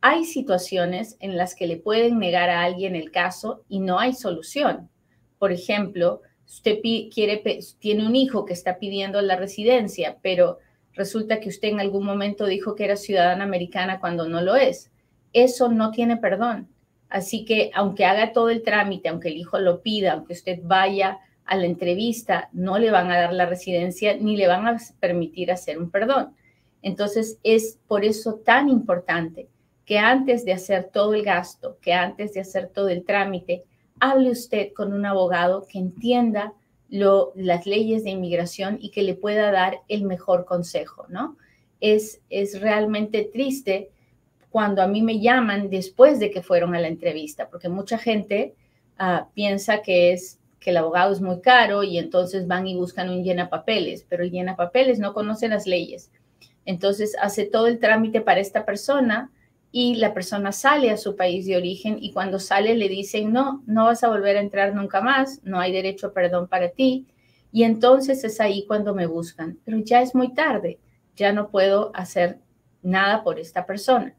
Hay 0.00 0.24
situaciones 0.24 1.18
en 1.20 1.36
las 1.36 1.54
que 1.54 1.66
le 1.66 1.76
pueden 1.76 2.18
negar 2.18 2.48
a 2.48 2.62
alguien 2.62 2.96
el 2.96 3.10
caso 3.10 3.64
y 3.68 3.80
no 3.80 3.98
hay 3.98 4.14
solución. 4.14 4.88
Por 5.38 5.52
ejemplo, 5.52 6.22
usted 6.46 6.78
quiere, 7.12 7.42
tiene 7.80 8.06
un 8.06 8.16
hijo 8.16 8.46
que 8.46 8.54
está 8.54 8.78
pidiendo 8.78 9.20
la 9.20 9.36
residencia, 9.36 10.16
pero 10.22 10.56
resulta 10.94 11.38
que 11.38 11.50
usted 11.50 11.68
en 11.68 11.80
algún 11.80 12.06
momento 12.06 12.46
dijo 12.46 12.74
que 12.74 12.84
era 12.84 12.96
ciudadana 12.96 13.44
americana 13.44 14.00
cuando 14.00 14.26
no 14.26 14.40
lo 14.40 14.56
es. 14.56 14.90
Eso 15.34 15.68
no 15.68 15.90
tiene 15.90 16.16
perdón. 16.16 16.70
Así 17.10 17.44
que 17.44 17.70
aunque 17.74 18.06
haga 18.06 18.32
todo 18.32 18.48
el 18.48 18.62
trámite, 18.62 19.10
aunque 19.10 19.28
el 19.28 19.36
hijo 19.36 19.58
lo 19.58 19.82
pida, 19.82 20.14
aunque 20.14 20.32
usted 20.32 20.60
vaya 20.62 21.20
a 21.46 21.56
la 21.56 21.66
entrevista, 21.66 22.48
no 22.52 22.78
le 22.78 22.90
van 22.90 23.10
a 23.10 23.18
dar 23.18 23.32
la 23.32 23.46
residencia 23.46 24.16
ni 24.16 24.36
le 24.36 24.48
van 24.48 24.66
a 24.66 24.76
permitir 25.00 25.50
hacer 25.50 25.78
un 25.78 25.90
perdón. 25.90 26.34
Entonces 26.82 27.38
es 27.42 27.78
por 27.86 28.04
eso 28.04 28.34
tan 28.34 28.68
importante 28.68 29.48
que 29.84 29.98
antes 29.98 30.44
de 30.44 30.52
hacer 30.52 30.90
todo 30.92 31.14
el 31.14 31.22
gasto, 31.22 31.78
que 31.80 31.92
antes 31.92 32.34
de 32.34 32.40
hacer 32.40 32.68
todo 32.68 32.88
el 32.88 33.04
trámite, 33.04 33.64
hable 34.00 34.30
usted 34.30 34.72
con 34.72 34.92
un 34.92 35.06
abogado 35.06 35.66
que 35.66 35.78
entienda 35.78 36.52
lo, 36.88 37.32
las 37.34 37.66
leyes 37.66 38.04
de 38.04 38.10
inmigración 38.10 38.78
y 38.80 38.90
que 38.90 39.02
le 39.02 39.14
pueda 39.14 39.50
dar 39.50 39.80
el 39.88 40.02
mejor 40.02 40.44
consejo, 40.44 41.06
¿no? 41.08 41.36
Es, 41.80 42.20
es 42.30 42.60
realmente 42.60 43.28
triste 43.32 43.90
cuando 44.50 44.82
a 44.82 44.88
mí 44.88 45.02
me 45.02 45.20
llaman 45.20 45.70
después 45.70 46.18
de 46.18 46.30
que 46.30 46.42
fueron 46.42 46.74
a 46.74 46.80
la 46.80 46.88
entrevista, 46.88 47.48
porque 47.48 47.68
mucha 47.68 47.98
gente 47.98 48.54
ah, 48.98 49.28
piensa 49.34 49.82
que 49.82 50.12
es 50.12 50.38
que 50.66 50.70
el 50.70 50.78
abogado 50.78 51.12
es 51.12 51.20
muy 51.20 51.40
caro 51.42 51.84
y 51.84 51.96
entonces 51.96 52.48
van 52.48 52.66
y 52.66 52.74
buscan 52.74 53.08
un 53.08 53.22
llena 53.22 53.48
papeles, 53.48 54.04
pero 54.08 54.24
el 54.24 54.32
llena 54.32 54.56
papeles 54.56 54.98
no 54.98 55.14
conoce 55.14 55.48
las 55.48 55.64
leyes. 55.64 56.10
Entonces 56.64 57.14
hace 57.22 57.44
todo 57.44 57.68
el 57.68 57.78
trámite 57.78 58.20
para 58.20 58.40
esta 58.40 58.64
persona 58.64 59.30
y 59.70 59.94
la 59.94 60.12
persona 60.12 60.50
sale 60.50 60.90
a 60.90 60.96
su 60.96 61.14
país 61.14 61.46
de 61.46 61.56
origen 61.56 61.98
y 62.00 62.10
cuando 62.12 62.40
sale 62.40 62.74
le 62.74 62.88
dicen, 62.88 63.32
no, 63.32 63.62
no 63.68 63.84
vas 63.84 64.02
a 64.02 64.08
volver 64.08 64.38
a 64.38 64.40
entrar 64.40 64.74
nunca 64.74 65.00
más, 65.00 65.40
no 65.44 65.60
hay 65.60 65.70
derecho 65.70 66.08
a 66.08 66.12
perdón 66.12 66.48
para 66.48 66.70
ti. 66.70 67.06
Y 67.52 67.62
entonces 67.62 68.24
es 68.24 68.40
ahí 68.40 68.66
cuando 68.66 68.92
me 68.92 69.06
buscan, 69.06 69.60
pero 69.64 69.78
ya 69.78 70.02
es 70.02 70.16
muy 70.16 70.34
tarde, 70.34 70.80
ya 71.14 71.32
no 71.32 71.48
puedo 71.48 71.92
hacer 71.94 72.40
nada 72.82 73.22
por 73.22 73.38
esta 73.38 73.66
persona. 73.66 74.16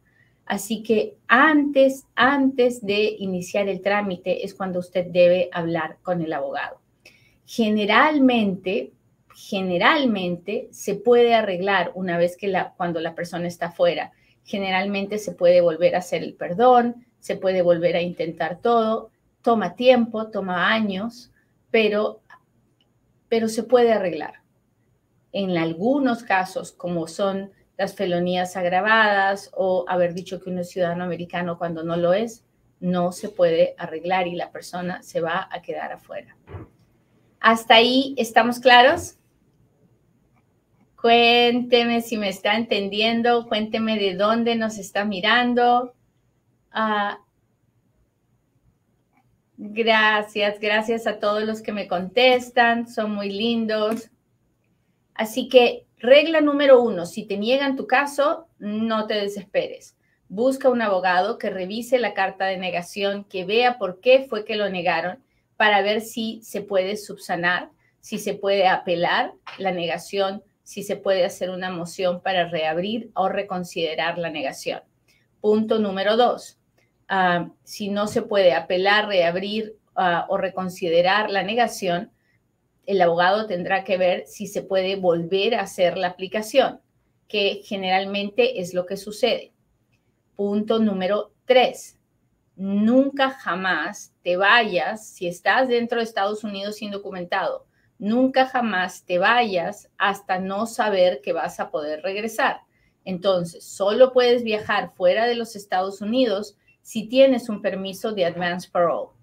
Así 0.48 0.82
que 0.82 1.18
antes, 1.28 2.06
antes 2.16 2.82
de 2.82 3.16
iniciar 3.20 3.68
el 3.68 3.82
trámite 3.82 4.46
es 4.46 4.54
cuando 4.54 4.80
usted 4.80 5.06
debe 5.08 5.50
hablar 5.52 5.98
con 6.02 6.22
el 6.22 6.32
abogado. 6.32 6.80
Generalmente, 7.46 8.94
generalmente 9.36 10.70
se 10.72 10.96
puede 10.96 11.36
arreglar 11.36 11.92
una 11.96 12.18
vez 12.18 12.38
que 12.38 12.48
la, 12.48 12.74
cuando 12.78 13.02
la 13.02 13.14
persona 13.14 13.48
está 13.48 13.72
fuera. 13.72 14.14
Generalmente 14.46 15.18
se 15.18 15.34
puede 15.34 15.60
volver 15.60 15.96
a 15.96 16.00
hacer 16.00 16.24
el 16.24 16.34
perdón, 16.34 17.06
se 17.20 17.36
puede 17.36 17.62
volver 17.62 17.98
a 17.98 18.02
intentar 18.02 18.60
todo. 18.62 19.12
Toma 19.42 19.76
tiempo, 19.76 20.28
toma 20.28 20.74
años, 20.74 21.32
pero, 21.72 22.22
pero 23.28 23.50
se 23.50 23.64
puede 23.64 23.92
arreglar. 23.92 24.36
En 25.34 25.58
algunos 25.58 26.24
casos, 26.24 26.72
como 26.72 27.08
son 27.08 27.52
las 27.78 27.96
felonías 27.96 28.58
agravadas 28.58 29.52
o 29.54 29.86
haber 29.88 30.14
dicho 30.14 30.42
que 30.42 30.50
uno 30.50 30.62
es 30.62 30.70
ciudadano 30.70 31.04
americano 31.04 31.58
cuando 31.58 31.84
no 31.84 31.96
lo 31.96 32.14
es, 32.14 32.44
no 32.80 33.12
se 33.12 33.30
puede 33.30 33.76
arreglar 33.78 34.28
y 34.28 34.36
la 34.36 34.52
persona 34.52 35.04
se 35.04 35.22
va 35.22 35.48
a 35.52 35.62
quedar 35.62 35.92
afuera. 35.92 36.36
¿Hasta 37.40 37.76
ahí 37.76 38.16
estamos 38.18 38.60
claros? 38.60 39.18
Cuénteme 41.00 42.02
si 42.02 42.18
me 42.18 42.30
está 42.30 42.56
entendiendo, 42.56 43.48
cuénteme 43.48 43.98
de 43.98 44.16
dónde 44.16 44.56
nos 44.56 44.80
está 44.80 45.06
mirando. 45.06 45.94
Ah, 46.72 47.20
gracias, 49.58 50.60
gracias 50.60 51.06
a 51.06 51.20
todos 51.20 51.44
los 51.44 51.62
que 51.62 51.72
me 51.72 51.88
contestan, 51.88 52.88
son 52.88 53.14
muy 53.14 53.30
lindos. 53.30 54.10
Así 55.14 55.50
que 55.50 55.87
Regla 56.00 56.42
número 56.42 56.82
uno, 56.82 57.08
si 57.08 57.24
te 57.26 57.38
niegan 57.38 57.76
tu 57.76 57.88
caso, 57.88 58.48
no 58.60 59.08
te 59.08 59.16
desesperes. 59.16 59.98
Busca 60.30 60.70
un 60.70 60.82
abogado 60.84 61.40
que 61.40 61.50
revise 61.50 61.98
la 61.98 62.14
carta 62.14 62.46
de 62.46 62.58
negación, 62.58 63.24
que 63.24 63.46
vea 63.46 63.80
por 63.80 64.00
qué 64.00 64.28
fue 64.30 64.46
que 64.46 64.56
lo 64.56 64.70
negaron, 64.70 65.24
para 65.56 65.82
ver 65.82 66.02
si 66.02 66.40
se 66.44 66.62
puede 66.62 66.98
subsanar, 66.98 67.72
si 68.00 68.20
se 68.20 68.36
puede 68.36 68.68
apelar 68.68 69.34
la 69.58 69.72
negación, 69.72 70.44
si 70.62 70.84
se 70.84 70.98
puede 70.98 71.26
hacer 71.26 71.50
una 71.50 71.72
moción 71.72 72.22
para 72.22 72.48
reabrir 72.48 73.10
o 73.16 73.28
reconsiderar 73.28 74.20
la 74.20 74.30
negación. 74.30 74.82
Punto 75.42 75.80
número 75.80 76.16
dos, 76.16 76.60
ah, 77.08 77.50
si 77.64 77.90
no 77.90 78.06
se 78.06 78.22
puede 78.22 78.54
apelar, 78.54 79.08
reabrir 79.08 79.78
ah, 79.96 80.28
o 80.30 80.38
reconsiderar 80.38 81.32
la 81.32 81.42
negación, 81.42 82.12
el 82.88 83.02
abogado 83.02 83.46
tendrá 83.48 83.84
que 83.84 83.98
ver 83.98 84.26
si 84.28 84.48
se 84.48 84.64
puede 84.64 84.96
volver 84.96 85.56
a 85.56 85.62
hacer 85.62 85.98
la 85.98 86.08
aplicación, 86.08 86.80
que 87.28 87.62
generalmente 87.66 88.62
es 88.62 88.74
lo 88.74 88.86
que 88.86 88.96
sucede. 88.96 89.52
Punto 90.38 90.80
número 90.80 91.34
tres. 91.46 92.00
Nunca 92.56 93.30
jamás 93.32 94.14
te 94.24 94.38
vayas, 94.38 95.06
si 95.06 95.28
estás 95.28 95.68
dentro 95.68 95.98
de 95.98 96.06
Estados 96.06 96.46
Unidos 96.46 96.82
indocumentado, 96.82 97.68
nunca 98.00 98.46
jamás 98.48 99.04
te 99.04 99.18
vayas 99.18 99.90
hasta 99.98 100.40
no 100.40 100.66
saber 100.66 101.20
que 101.22 101.34
vas 101.34 101.60
a 101.60 101.70
poder 101.70 102.02
regresar. 102.02 102.62
Entonces, 103.04 103.66
solo 103.66 104.14
puedes 104.14 104.44
viajar 104.44 104.94
fuera 104.96 105.26
de 105.26 105.36
los 105.36 105.58
Estados 105.58 106.02
Unidos 106.02 106.58
si 106.82 107.10
tienes 107.10 107.50
un 107.50 107.62
permiso 107.62 108.14
de 108.14 108.26
advance 108.26 108.70
parole 108.72 109.17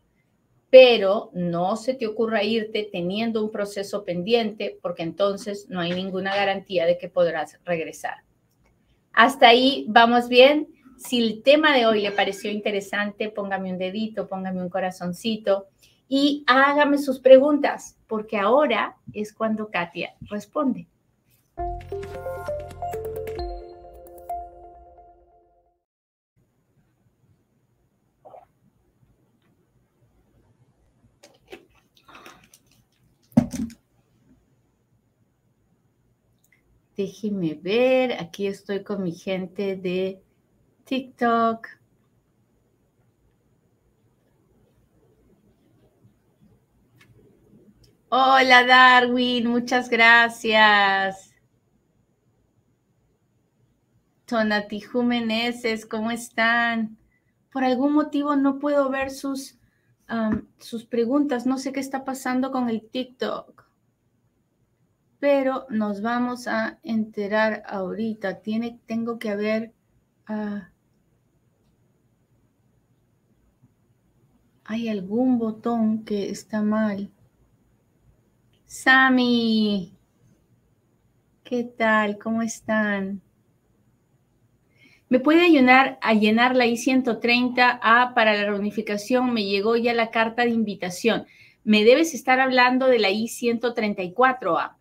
pero 0.75 1.31
no 1.35 1.77
se 1.77 1.95
te 1.95 2.05
ocurra 2.05 2.43
irte 2.43 2.89
teniendo 2.91 3.45
un 3.45 3.53
proceso 3.53 4.05
pendiente 4.05 4.77
porque 4.83 5.05
entonces 5.05 5.67
no 5.69 5.79
hay 5.79 5.93
ninguna 5.93 6.35
garantía 6.35 6.85
de 6.85 6.99
que 6.99 7.09
podrás 7.09 7.61
regresar. 7.65 8.25
Hasta 9.13 9.47
ahí 9.47 9.87
vamos 9.89 10.29
bien. 10.29 10.67
Si 10.97 11.23
el 11.23 11.45
tema 11.45 11.77
de 11.77 11.87
hoy 11.87 12.01
le 12.01 12.11
pareció 12.11 12.51
interesante, 12.51 13.29
póngame 13.29 13.71
un 13.71 13.79
dedito, 13.79 14.27
póngame 14.27 14.63
un 14.63 14.69
corazoncito 14.69 15.69
y 16.09 16.43
hágame 16.49 16.99
sus 16.99 17.21
preguntas, 17.21 17.97
porque 18.09 18.37
ahora 18.37 18.97
es 19.13 19.33
cuando 19.33 19.71
Katia 19.71 20.17
responde. 20.23 20.89
Déjeme 37.05 37.53
ver, 37.53 38.15
aquí 38.15 38.47
estoy 38.47 38.83
con 38.83 39.03
mi 39.03 39.13
gente 39.13 39.77
de 39.77 40.23
TikTok. 40.85 41.69
Hola 48.09 48.65
Darwin, 48.65 49.49
muchas 49.49 49.91
gracias. 49.91 51.35
Tonatijú 54.25 55.03
Meneses, 55.03 55.85
¿cómo 55.85 56.11
están? 56.11 56.97
Por 57.53 57.65
algún 57.65 57.93
motivo 57.93 58.35
no 58.35 58.59
puedo 58.59 58.89
ver 58.89 59.11
sus, 59.11 59.59
sus 60.59 60.87
preguntas. 60.87 61.45
No 61.45 61.59
sé 61.59 61.71
qué 61.71 61.81
está 61.81 62.07
pasando 62.07 62.51
con 62.51 62.71
el 62.71 62.81
TikTok 62.89 63.54
pero 65.25 65.65
nos 65.71 66.03
vamos 66.03 66.47
a 66.47 66.79
enterar 66.83 67.63
ahorita. 67.67 68.43
Tiene, 68.43 68.79
tengo 68.85 69.19
que 69.19 69.31
haber... 69.31 69.73
Ah, 70.27 70.69
hay 74.67 74.91
algún 74.91 75.39
botón 75.39 76.05
que 76.05 76.29
está 76.29 76.61
mal. 76.61 77.11
Sami, 78.67 79.97
¿qué 81.43 81.65
tal? 81.65 82.19
¿Cómo 82.19 82.43
están? 82.43 83.23
¿Me 85.09 85.21
puede 85.21 85.41
ayudar 85.41 85.99
a 86.03 86.13
llenar 86.13 86.55
la 86.55 86.67
I-130A 86.67 88.13
para 88.13 88.35
la 88.35 88.45
reunificación? 88.45 89.33
Me 89.33 89.45
llegó 89.45 89.75
ya 89.77 89.95
la 89.95 90.11
carta 90.11 90.43
de 90.43 90.51
invitación. 90.51 91.25
Me 91.65 91.83
debes 91.83 92.13
estar 92.13 92.41
hablando 92.41 92.89
de 92.89 92.99
la 92.99 93.11
I-134A. 93.11 94.77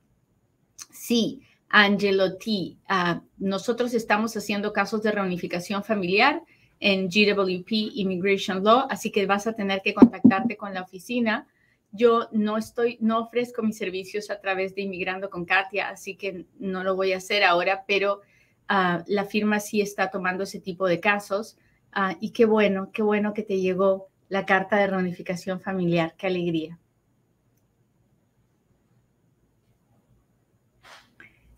Sí, 0.92 1.42
Angelo 1.70 2.38
T. 2.38 2.78
Ah, 2.88 3.22
nosotros 3.38 3.94
estamos 3.94 4.38
haciendo 4.38 4.74
casos 4.74 5.02
de 5.02 5.12
reunificación 5.12 5.84
familiar 5.84 6.44
en 6.80 7.08
GWP 7.08 7.72
Immigration 7.96 8.64
Law, 8.64 8.88
así 8.90 9.12
que 9.12 9.26
vas 9.26 9.48
a 9.48 9.54
tener 9.54 9.82
que 9.82 9.94
contactarte 9.94 10.58
con 10.58 10.74
la 10.74 10.82
oficina 10.82 11.48
Yo 11.92 12.28
no 12.32 12.58
estoy, 12.58 12.98
no 13.00 13.20
ofrezco 13.20 13.64
mis 13.64 13.78
servicios 13.78 14.30
a 14.30 14.42
través 14.42 14.76
de 14.76 14.82
Inmigrando 14.82 15.30
con 15.30 15.46
Katia, 15.46 15.90
así 15.90 16.16
que 16.16 16.46
no 16.60 16.84
lo 16.84 16.96
voy 16.96 17.14
a 17.14 17.18
hacer 17.18 17.44
ahora, 17.44 17.86
pero 17.88 18.22
ah, 18.68 19.04
la 19.08 19.26
firma 19.26 19.60
sí 19.60 19.82
está 19.82 20.12
tomando 20.12 20.44
ese 20.44 20.60
tipo 20.60 20.88
de 20.88 21.00
casos. 21.00 21.58
Ah, 21.92 22.18
y 22.20 22.32
qué 22.32 22.46
bueno, 22.46 22.90
qué 22.92 23.02
bueno 23.02 23.34
que 23.34 23.44
te 23.44 23.60
llegó 23.60 24.10
la 24.30 24.46
carta 24.46 24.78
de 24.78 24.88
reunificación 24.88 25.62
familiar, 25.62 26.16
qué 26.18 26.28
alegría. 26.28 26.80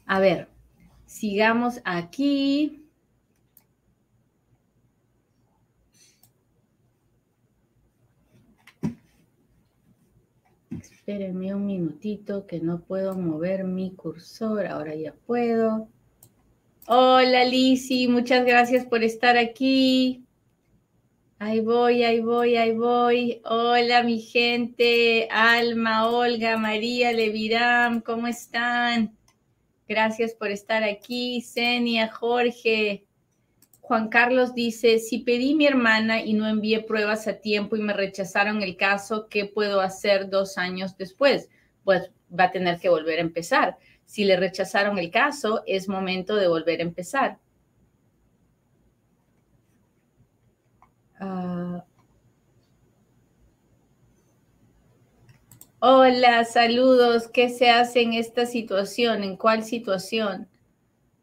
A 0.08 0.20
ver, 0.20 0.48
sigamos 1.06 1.82
aquí. 1.84 2.86
Espérenme 10.70 11.54
un 11.56 11.66
minutito 11.66 12.46
que 12.46 12.60
no 12.60 12.82
puedo 12.82 13.16
mover 13.16 13.64
mi 13.64 13.92
cursor. 13.92 14.68
Ahora 14.68 14.96
ya 14.96 15.14
puedo. 15.26 15.88
Hola 16.88 17.44
Lisi, 17.46 18.08
muchas 18.08 18.46
gracias 18.46 18.86
por 18.86 19.04
estar 19.04 19.38
aquí. 19.38 20.24
Ahí 21.40 21.60
voy, 21.60 22.04
ahí 22.04 22.22
voy, 22.22 22.58
ahí 22.58 22.74
voy. 22.74 23.42
Hola 23.44 24.04
mi 24.04 24.20
gente, 24.20 25.28
Alma, 25.32 26.10
Olga, 26.10 26.58
María, 26.58 27.12
Leviram, 27.12 28.02
¿cómo 28.02 28.28
están? 28.28 29.14
Gracias 29.88 30.34
por 30.34 30.50
estar 30.50 30.84
aquí. 30.84 31.42
Senia, 31.42 32.12
Jorge. 32.12 33.06
Juan 33.82 34.10
Carlos 34.10 34.56
dice, 34.56 34.98
si 34.98 35.20
pedí 35.20 35.54
mi 35.54 35.68
hermana 35.68 36.22
y 36.24 36.34
no 36.34 36.48
envié 36.48 36.82
pruebas 36.82 37.27
a 37.27 37.39
tiempo 37.39 37.75
y 37.75 37.82
me 37.82 37.94
rechazaron 37.94 38.63
el 38.63 38.77
caso, 38.77 39.27
¿qué 39.30 39.46
puedo 39.46 39.80
hacer 39.80 40.32
dos 40.32 40.58
años 40.58 40.98
después? 40.98 41.50
Pues 41.84 42.10
va 42.38 42.46
a 42.46 42.51
tener 42.51 42.80
que 42.80 42.89
volver 42.89 43.20
a 43.20 43.22
empezar. 43.22 43.77
Si 44.06 44.24
le 44.24 44.38
rechazaron 44.38 44.98
el 44.98 45.12
caso, 45.12 45.62
es 45.68 45.88
momento 45.88 46.36
de 46.36 46.48
volver 46.48 46.80
a 46.80 46.84
empezar. 46.84 47.38
Ah. 51.20 51.64
Hola, 55.88 56.44
saludos. 56.46 57.27
¿Qué 57.27 57.50
se 57.50 57.70
hace 57.70 58.01
en 58.01 58.13
esta 58.13 58.48
situación? 58.48 59.24
¿En 59.24 59.38
cuál 59.38 59.63
situación? 59.63 60.48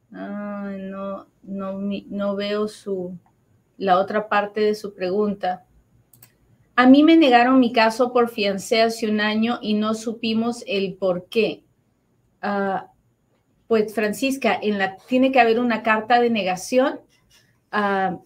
no, 0.08 1.26
no, 1.42 1.80
no 1.80 2.36
veo 2.36 2.68
su, 2.68 3.18
la 3.76 3.98
otra 3.98 4.28
parte 4.28 4.60
de 4.60 4.76
su 4.76 4.94
pregunta. 4.94 5.64
A 6.76 6.86
mí 6.86 7.02
me 7.02 7.16
negaron 7.16 7.58
mi 7.58 7.72
caso 7.72 8.12
por 8.12 8.28
fiancé 8.28 8.82
hace 8.82 9.10
un 9.10 9.20
año 9.20 9.58
y 9.62 9.74
no 9.74 9.94
supimos 9.94 10.62
el 10.68 10.94
por 10.94 11.28
qué. 11.28 11.64
Ah, 12.40 12.88
pues 13.66 13.92
Francisca, 13.92 14.60
tiene 15.08 15.32
que 15.32 15.40
haber 15.40 15.58
una 15.58 15.82
carta 15.82 16.20
de 16.20 16.30
negación 16.30 17.00
ah, 17.72 18.18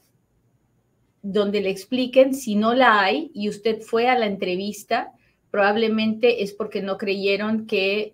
donde 1.23 1.63
le 1.63 1.71
expliquen 1.71 2.35
si 2.35 2.57
no 2.57 2.75
la 2.75 3.01
hay 3.01 3.31
y 3.33 3.49
usted 3.49 3.81
fue 3.81 4.09
a 4.09 4.19
la 4.19 4.27
entrevista, 4.27 5.13
probablemente 5.57 6.43
es 6.43 6.53
porque 6.53 6.83
no 6.83 6.99
creyeron 6.99 7.67
que 7.67 8.13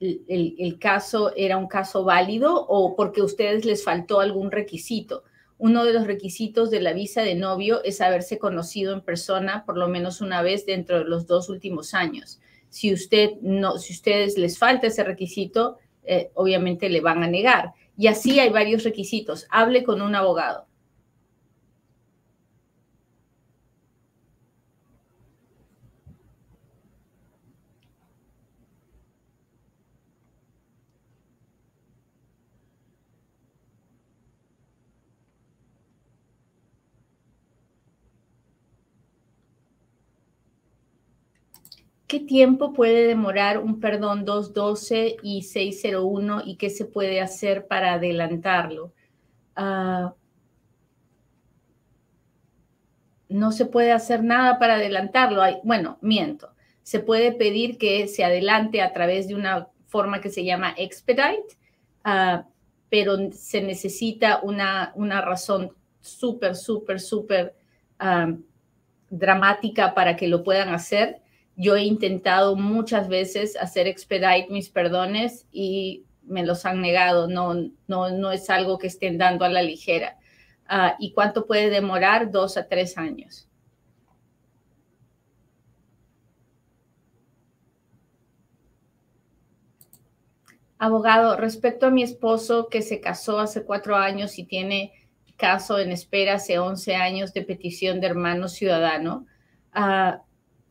el, 0.00 0.78
caso 0.78 1.34
era 1.36 1.58
un 1.58 1.68
caso 1.68 2.02
válido 2.02 2.64
o 2.66 2.96
porque 2.96 3.20
a 3.20 3.24
ustedes 3.24 3.66
les 3.66 3.84
faltó 3.84 4.20
algún 4.20 4.50
requisito. 4.50 5.24
Uno 5.58 5.84
de 5.84 5.92
los 5.92 6.06
requisitos 6.06 6.70
de 6.70 6.80
la 6.80 6.94
visa 6.94 7.20
de 7.20 7.34
novio 7.34 7.84
es 7.84 8.00
haberse 8.00 8.38
conocido 8.38 8.94
en 8.94 9.02
persona 9.02 9.66
por 9.66 9.76
lo 9.76 9.86
menos 9.86 10.22
una 10.22 10.40
vez 10.40 10.64
dentro 10.64 11.00
de 11.00 11.04
los 11.04 11.26
dos 11.26 11.50
últimos 11.50 11.92
años. 11.92 12.40
Si 12.70 12.90
usted 12.90 13.32
no, 13.42 13.76
si 13.76 13.92
ustedes 13.92 14.38
les 14.38 14.58
falta 14.58 14.86
ese 14.86 15.04
requisito, 15.04 15.76
eh, 16.04 16.30
obviamente 16.32 16.88
le 16.88 17.02
van 17.02 17.22
a 17.22 17.26
negar. 17.26 17.74
Y 17.98 18.06
así 18.06 18.40
hay 18.40 18.48
varios 18.48 18.82
requisitos. 18.82 19.46
Hable 19.50 19.84
con 19.84 20.00
un 20.00 20.14
abogado. 20.14 20.64
¿Qué 42.06 42.20
tiempo 42.20 42.74
puede 42.74 43.06
demorar 43.06 43.58
un 43.58 43.80
perdón 43.80 44.24
212 44.26 45.16
y 45.22 45.42
601 45.42 46.42
y 46.44 46.56
qué 46.56 46.68
se 46.68 46.84
puede 46.84 47.20
hacer 47.20 47.66
para 47.66 47.94
adelantarlo? 47.94 48.92
Ah, 49.56 50.14
no 53.28 53.52
se 53.52 53.64
puede 53.64 53.92
hacer 53.92 54.22
nada 54.22 54.58
para 54.58 54.74
adelantarlo. 54.74 55.42
bueno, 55.64 55.98
miento. 56.02 56.50
Se 56.82 57.00
puede 57.00 57.32
pedir 57.32 57.78
que 57.78 58.06
se 58.06 58.22
adelante 58.22 58.82
a 58.82 58.92
través 58.92 59.26
de 59.26 59.34
una 59.34 59.68
forma 59.86 60.20
que 60.20 60.28
se 60.28 60.44
llama 60.44 60.74
expedite, 60.76 61.56
ah, 62.04 62.46
pero 62.90 63.16
se 63.32 63.62
necesita 63.62 64.40
una, 64.42 64.92
una 64.94 65.22
razón 65.22 65.72
súper, 66.00 66.54
súper, 66.54 67.00
súper 67.00 67.54
ah, 67.98 68.34
dramática 69.08 69.94
para 69.94 70.16
que 70.16 70.28
lo 70.28 70.44
puedan 70.44 70.68
hacer 70.68 71.23
yo 71.56 71.76
he 71.76 71.84
intentado 71.84 72.56
muchas 72.56 73.08
veces 73.08 73.56
hacer 73.56 73.86
expedite 73.86 74.48
mis 74.50 74.70
perdones 74.70 75.46
y 75.52 76.04
me 76.22 76.44
los 76.44 76.64
han 76.66 76.80
negado. 76.80 77.28
No, 77.28 77.54
no, 77.86 78.10
no 78.10 78.32
es 78.32 78.50
algo 78.50 78.78
que 78.78 78.88
estén 78.88 79.18
dando 79.18 79.44
a 79.44 79.48
la 79.48 79.62
ligera. 79.62 80.18
Ah, 80.66 80.96
¿Y 80.98 81.12
cuánto 81.12 81.46
puede 81.46 81.70
demorar? 81.70 82.30
Dos 82.30 82.56
a 82.56 82.66
tres 82.66 82.98
años. 82.98 83.48
Abogado, 90.78 91.36
respecto 91.36 91.86
a 91.86 91.90
mi 91.90 92.02
esposo 92.02 92.68
que 92.68 92.82
se 92.82 93.00
casó 93.00 93.38
hace 93.38 93.64
cuatro 93.64 93.96
años 93.96 94.38
y 94.38 94.44
tiene 94.44 94.92
caso 95.36 95.78
en 95.78 95.92
espera 95.92 96.34
hace 96.34 96.58
11 96.58 96.94
años 96.96 97.32
de 97.32 97.42
petición 97.42 98.00
de 98.00 98.08
hermano 98.08 98.48
ciudadano, 98.48 99.26
uh, 99.74 100.18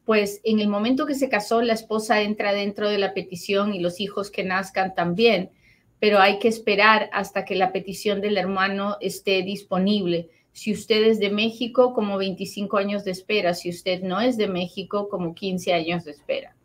pues 0.06 0.42
en 0.44 0.60
el 0.60 0.68
momento 0.68 1.06
que 1.06 1.16
se 1.16 1.30
casó, 1.30 1.62
la 1.62 1.74
esposa 1.74 2.22
entra 2.22 2.54
dentro 2.54 2.89
de 2.89 2.98
la 2.98 3.13
petición 3.13 3.74
y 3.74 3.80
los 3.80 4.02
hijos 4.02 4.32
que 4.32 4.44
nazcan 4.44 4.96
también, 4.96 5.52
pero 6.00 6.20
hay 6.20 6.39
que 6.39 6.50
esperar 6.50 7.10
hasta 7.13 7.46
que 7.46 7.56
la 7.56 7.72
petición 7.72 8.20
del 8.20 8.38
hermano 8.38 8.98
esté 9.00 9.42
disponible. 9.44 10.30
Si 10.52 10.74
usted 10.74 11.04
es 11.06 11.20
de 11.20 11.30
México, 11.30 11.94
como 11.94 12.18
25 12.18 12.78
años 12.78 13.06
de 13.06 13.12
espera. 13.12 13.54
Si 13.54 13.70
usted 13.70 14.04
no 14.04 14.20
es 14.20 14.38
de 14.38 14.48
México, 14.48 15.08
como 15.10 15.34
15 15.34 15.74
años 15.74 16.04
de 16.04 16.12
espera. 16.12 16.56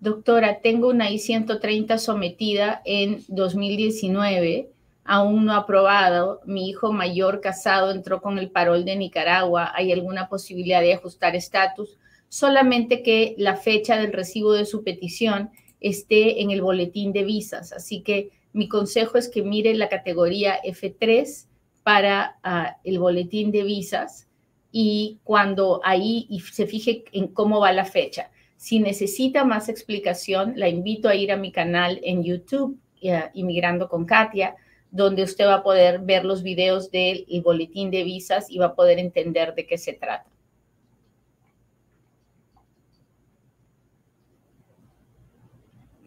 Doctora, 0.00 0.60
tengo 0.60 0.88
una 0.88 1.10
I-130 1.10 1.98
sometida 1.98 2.82
en 2.84 3.22
2019 3.28 4.73
aún 5.04 5.44
no 5.44 5.52
aprobado. 5.52 6.40
Mi 6.46 6.68
hijo 6.68 6.92
mayor 6.92 7.40
casado 7.40 7.90
entró 7.90 8.20
con 8.20 8.38
el 8.38 8.50
parol 8.50 8.84
de 8.84 8.96
Nicaragua. 8.96 9.72
¿Hay 9.74 9.92
alguna 9.92 10.28
posibilidad 10.28 10.80
de 10.80 10.94
ajustar 10.94 11.36
estatus? 11.36 11.98
Solamente 12.28 13.02
que 13.02 13.34
la 13.38 13.56
fecha 13.56 13.96
del 13.96 14.12
recibo 14.12 14.52
de 14.52 14.64
su 14.64 14.82
petición 14.82 15.50
esté 15.80 16.40
en 16.42 16.50
el 16.50 16.62
boletín 16.62 17.12
de 17.12 17.24
visas. 17.24 17.72
Así 17.72 18.00
que 18.00 18.30
mi 18.52 18.68
consejo 18.68 19.18
es 19.18 19.28
que 19.28 19.42
mire 19.42 19.74
la 19.74 19.88
categoría 19.88 20.60
F3 20.62 21.46
para 21.82 22.38
ah, 22.42 22.78
el 22.82 22.98
boletín 22.98 23.52
de 23.52 23.62
visas 23.62 24.26
y 24.72 25.18
cuando 25.22 25.80
ahí 25.84 26.26
se 26.52 26.66
fije 26.66 27.04
en 27.12 27.28
cómo 27.28 27.60
va 27.60 27.72
la 27.72 27.84
fecha. 27.84 28.30
Si 28.56 28.80
necesita 28.80 29.44
más 29.44 29.68
explicación, 29.68 30.54
la 30.56 30.68
invito 30.68 31.08
a 31.08 31.14
ir 31.14 31.30
a 31.30 31.36
mi 31.36 31.52
canal 31.52 32.00
en 32.02 32.24
YouTube, 32.24 32.78
uh, 33.02 33.28
Inmigrando 33.34 33.88
con 33.88 34.06
Katia 34.06 34.56
donde 34.94 35.24
usted 35.24 35.44
va 35.46 35.54
a 35.54 35.62
poder 35.64 35.98
ver 35.98 36.24
los 36.24 36.44
videos 36.44 36.92
del 36.92 37.26
boletín 37.42 37.90
de 37.90 38.04
visas 38.04 38.48
y 38.48 38.58
va 38.58 38.66
a 38.66 38.74
poder 38.76 39.00
entender 39.00 39.52
de 39.56 39.66
qué 39.66 39.76
se 39.76 39.92
trata. 39.92 40.30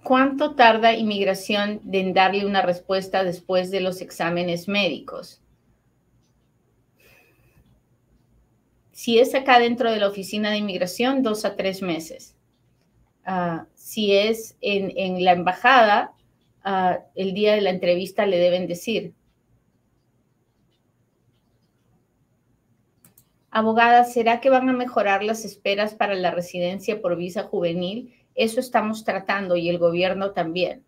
¿Cuánto 0.03 0.55
tarda 0.55 0.93
inmigración 0.93 1.81
en 1.91 2.13
darle 2.13 2.45
una 2.45 2.61
respuesta 2.61 3.25
después 3.25 3.71
de 3.71 3.81
los 3.81 3.99
exámenes 3.99 4.69
médicos? 4.69 5.41
Si 8.93 9.19
es 9.19 9.35
acá 9.35 9.59
dentro 9.59 9.91
de 9.91 9.99
la 9.99 10.07
oficina 10.07 10.49
de 10.49 10.59
inmigración, 10.59 11.23
dos 11.23 11.43
a 11.43 11.57
tres 11.57 11.81
meses. 11.81 12.37
Ah, 13.25 13.65
si 13.75 14.13
es 14.15 14.55
en, 14.61 14.93
en 14.95 15.25
la 15.25 15.33
embajada, 15.33 16.13
el 17.15 17.33
día 17.33 17.53
de 17.55 17.61
la 17.61 17.69
entrevista 17.69 18.25
le 18.25 18.37
deben 18.37 18.67
decir? 18.67 19.13
Abogada, 23.49 24.03
¿será 24.03 24.41
que 24.41 24.49
van 24.49 24.69
a 24.69 24.73
mejorar 24.73 25.23
las 25.23 25.45
esperas 25.45 25.95
para 25.95 26.15
la 26.15 26.31
residencia 26.31 27.01
por 27.01 27.15
visa 27.15 27.43
juvenil? 27.43 28.13
Eso 28.35 28.59
estamos 28.59 29.03
tratando 29.03 29.55
y 29.55 29.69
el 29.69 29.79
gobierno 29.79 30.31
también. 30.31 30.83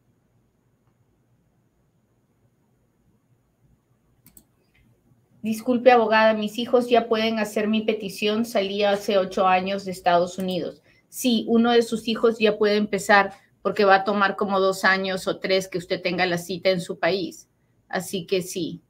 Disculpe, 5.42 5.92
abogada, 5.92 6.34
mis 6.34 6.58
hijos 6.58 6.90
ya 6.90 7.08
pueden 7.08 7.40
hacer 7.40 7.70
mi 7.70 7.82
petición. 7.82 8.44
Salí 8.46 8.84
hace 8.84 9.18
ocho 9.18 9.48
años 9.48 9.86
de 9.86 9.92
Estados 9.92 10.38
Unidos. 10.38 10.84
Sí, 11.08 11.46
uno 11.48 11.72
de 11.72 11.82
sus 11.82 12.08
hijos 12.08 12.38
ya 12.40 12.58
puede 12.58 12.76
empezar 12.76 13.32
porque 13.70 13.86
va 13.86 13.98
a 13.98 14.04
tomar 14.04 14.36
como 14.36 14.60
dos 14.60 14.84
años 14.84 15.28
o 15.28 15.38
tres 15.38 15.68
que 15.68 15.78
usted 15.78 16.02
tenga 16.02 16.26
la 16.26 16.40
cita 16.40 16.72
en 16.72 16.82
su 16.82 16.98
país. 16.98 17.48
Así 17.88 18.26
que 18.26 18.42
sí. 18.42 18.82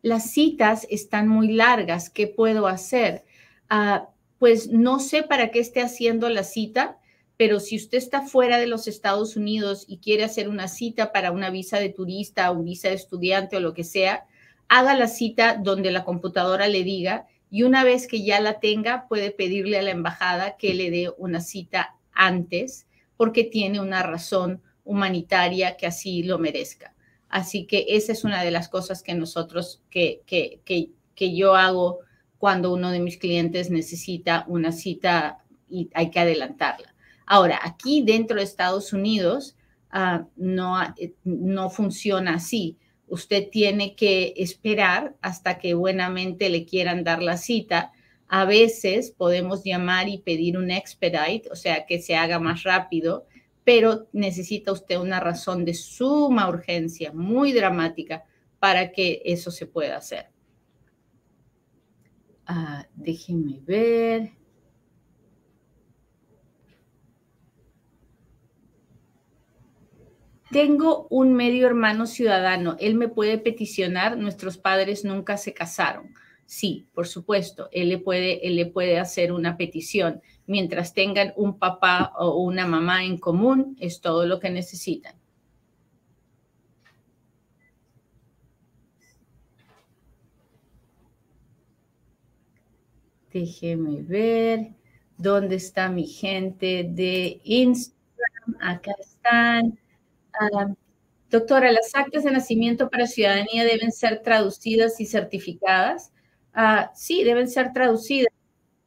Las 0.00 0.30
citas 0.30 0.86
están 0.88 1.28
muy 1.28 1.52
largas. 1.52 2.08
¿Qué 2.08 2.26
puedo 2.26 2.66
hacer? 2.66 3.26
Ah, 3.68 4.08
pues 4.38 4.70
no 4.70 4.98
sé 4.98 5.22
para 5.24 5.50
qué 5.50 5.58
esté 5.58 5.82
haciendo 5.82 6.30
la 6.30 6.42
cita, 6.42 7.00
pero 7.36 7.60
si 7.60 7.76
usted 7.76 7.98
está 7.98 8.22
fuera 8.22 8.56
de 8.56 8.66
los 8.66 8.88
Estados 8.88 9.36
Unidos 9.36 9.84
y 9.86 9.98
quiere 9.98 10.24
hacer 10.24 10.48
una 10.48 10.66
cita 10.66 11.12
para 11.12 11.32
una 11.32 11.50
visa 11.50 11.78
de 11.78 11.90
turista 11.90 12.50
o 12.50 12.62
visa 12.62 12.88
de 12.88 12.94
estudiante 12.94 13.58
o 13.58 13.60
lo 13.60 13.74
que 13.74 13.84
sea, 13.84 14.24
haga 14.68 14.94
la 14.94 15.08
cita 15.08 15.58
donde 15.62 15.90
la 15.90 16.04
computadora 16.04 16.66
le 16.66 16.82
diga 16.82 17.26
y 17.50 17.64
una 17.64 17.84
vez 17.84 18.06
que 18.06 18.24
ya 18.24 18.40
la 18.40 18.58
tenga, 18.58 19.06
puede 19.06 19.32
pedirle 19.32 19.78
a 19.78 19.82
la 19.82 19.90
embajada 19.90 20.56
que 20.56 20.72
le 20.72 20.90
dé 20.90 21.10
una 21.18 21.42
cita 21.42 21.98
antes 22.14 22.86
porque 23.22 23.44
tiene 23.44 23.78
una 23.78 24.02
razón 24.02 24.60
humanitaria 24.82 25.76
que 25.76 25.86
así 25.86 26.24
lo 26.24 26.40
merezca. 26.40 26.92
Así 27.28 27.66
que 27.66 27.86
esa 27.90 28.10
es 28.10 28.24
una 28.24 28.42
de 28.42 28.50
las 28.50 28.68
cosas 28.68 29.00
que 29.04 29.14
nosotros, 29.14 29.80
que, 29.90 30.22
que, 30.26 30.58
que, 31.14 31.36
yo 31.36 31.54
hago 31.54 32.00
cuando 32.38 32.72
uno 32.72 32.90
de 32.90 32.98
mis 32.98 33.18
clientes 33.18 33.70
necesita 33.70 34.44
una 34.48 34.72
cita 34.72 35.38
y 35.70 35.88
hay 35.94 36.10
que 36.10 36.18
adelantarla. 36.18 36.96
Ahora, 37.24 37.60
aquí 37.62 38.02
dentro 38.02 38.38
de 38.38 38.42
Estados 38.42 38.92
Unidos 38.92 39.54
uh, 39.94 40.24
no, 40.34 40.76
no 41.22 41.70
funciona 41.70 42.34
así 42.34 42.76
usted 43.06 43.50
tiene 43.52 43.94
que 43.94 44.34
esperar 44.36 45.14
hasta 45.22 45.60
que 45.60 45.74
buenamente 45.74 46.48
le 46.48 46.64
quieran 46.64 47.04
dar 47.04 47.22
la 47.22 47.36
cita. 47.36 47.92
A 48.34 48.46
veces 48.46 49.10
podemos 49.10 49.62
llamar 49.62 50.08
y 50.08 50.16
pedir 50.16 50.56
un 50.56 50.70
expedite, 50.70 51.50
o 51.50 51.54
sea, 51.54 51.84
que 51.84 52.00
se 52.00 52.16
haga 52.16 52.38
más 52.38 52.62
rápido, 52.62 53.26
pero 53.62 54.08
necesita 54.14 54.72
usted 54.72 54.96
una 54.96 55.20
razón 55.20 55.66
de 55.66 55.74
suma 55.74 56.48
urgencia, 56.48 57.12
muy 57.12 57.52
dramática, 57.52 58.24
para 58.58 58.90
que 58.90 59.20
eso 59.26 59.50
se 59.50 59.66
pueda 59.66 59.98
hacer. 59.98 60.30
Ah, 62.46 62.86
déjenme 62.94 63.60
ver. 63.60 64.32
Tengo 70.50 71.06
un 71.10 71.34
medio 71.34 71.66
hermano 71.66 72.06
ciudadano, 72.06 72.76
él 72.80 72.94
me 72.94 73.08
puede 73.08 73.36
peticionar, 73.36 74.16
nuestros 74.16 74.56
padres 74.56 75.04
nunca 75.04 75.36
se 75.36 75.52
casaron. 75.52 76.14
Sí, 76.46 76.86
por 76.94 77.06
supuesto, 77.08 77.68
él 77.72 77.88
le 77.88 77.98
puede, 77.98 78.46
él 78.46 78.56
le 78.56 78.66
puede 78.66 78.98
hacer 78.98 79.32
una 79.32 79.56
petición. 79.56 80.20
Mientras 80.46 80.92
tengan 80.94 81.32
un 81.36 81.58
papá 81.58 82.12
o 82.18 82.42
una 82.42 82.66
mamá 82.66 83.04
en 83.04 83.18
común, 83.18 83.76
es 83.80 84.00
todo 84.00 84.26
lo 84.26 84.38
que 84.38 84.50
necesitan. 84.50 85.14
Déjeme 93.32 94.02
ver 94.02 94.74
dónde 95.16 95.56
está 95.56 95.88
mi 95.88 96.06
gente 96.06 96.84
de 96.88 97.40
Instagram. 97.44 98.56
Acá 98.60 98.92
están. 99.00 99.78
Ah, 100.34 100.74
doctora, 101.30 101.72
¿las 101.72 101.94
actas 101.94 102.24
de 102.24 102.32
nacimiento 102.32 102.90
para 102.90 103.06
ciudadanía 103.06 103.64
deben 103.64 103.92
ser 103.92 104.22
traducidas 104.22 105.00
y 105.00 105.06
certificadas? 105.06 106.11
Uh, 106.54 106.88
sí, 106.94 107.24
deben 107.24 107.48
ser 107.48 107.72
traducidas. 107.72 108.32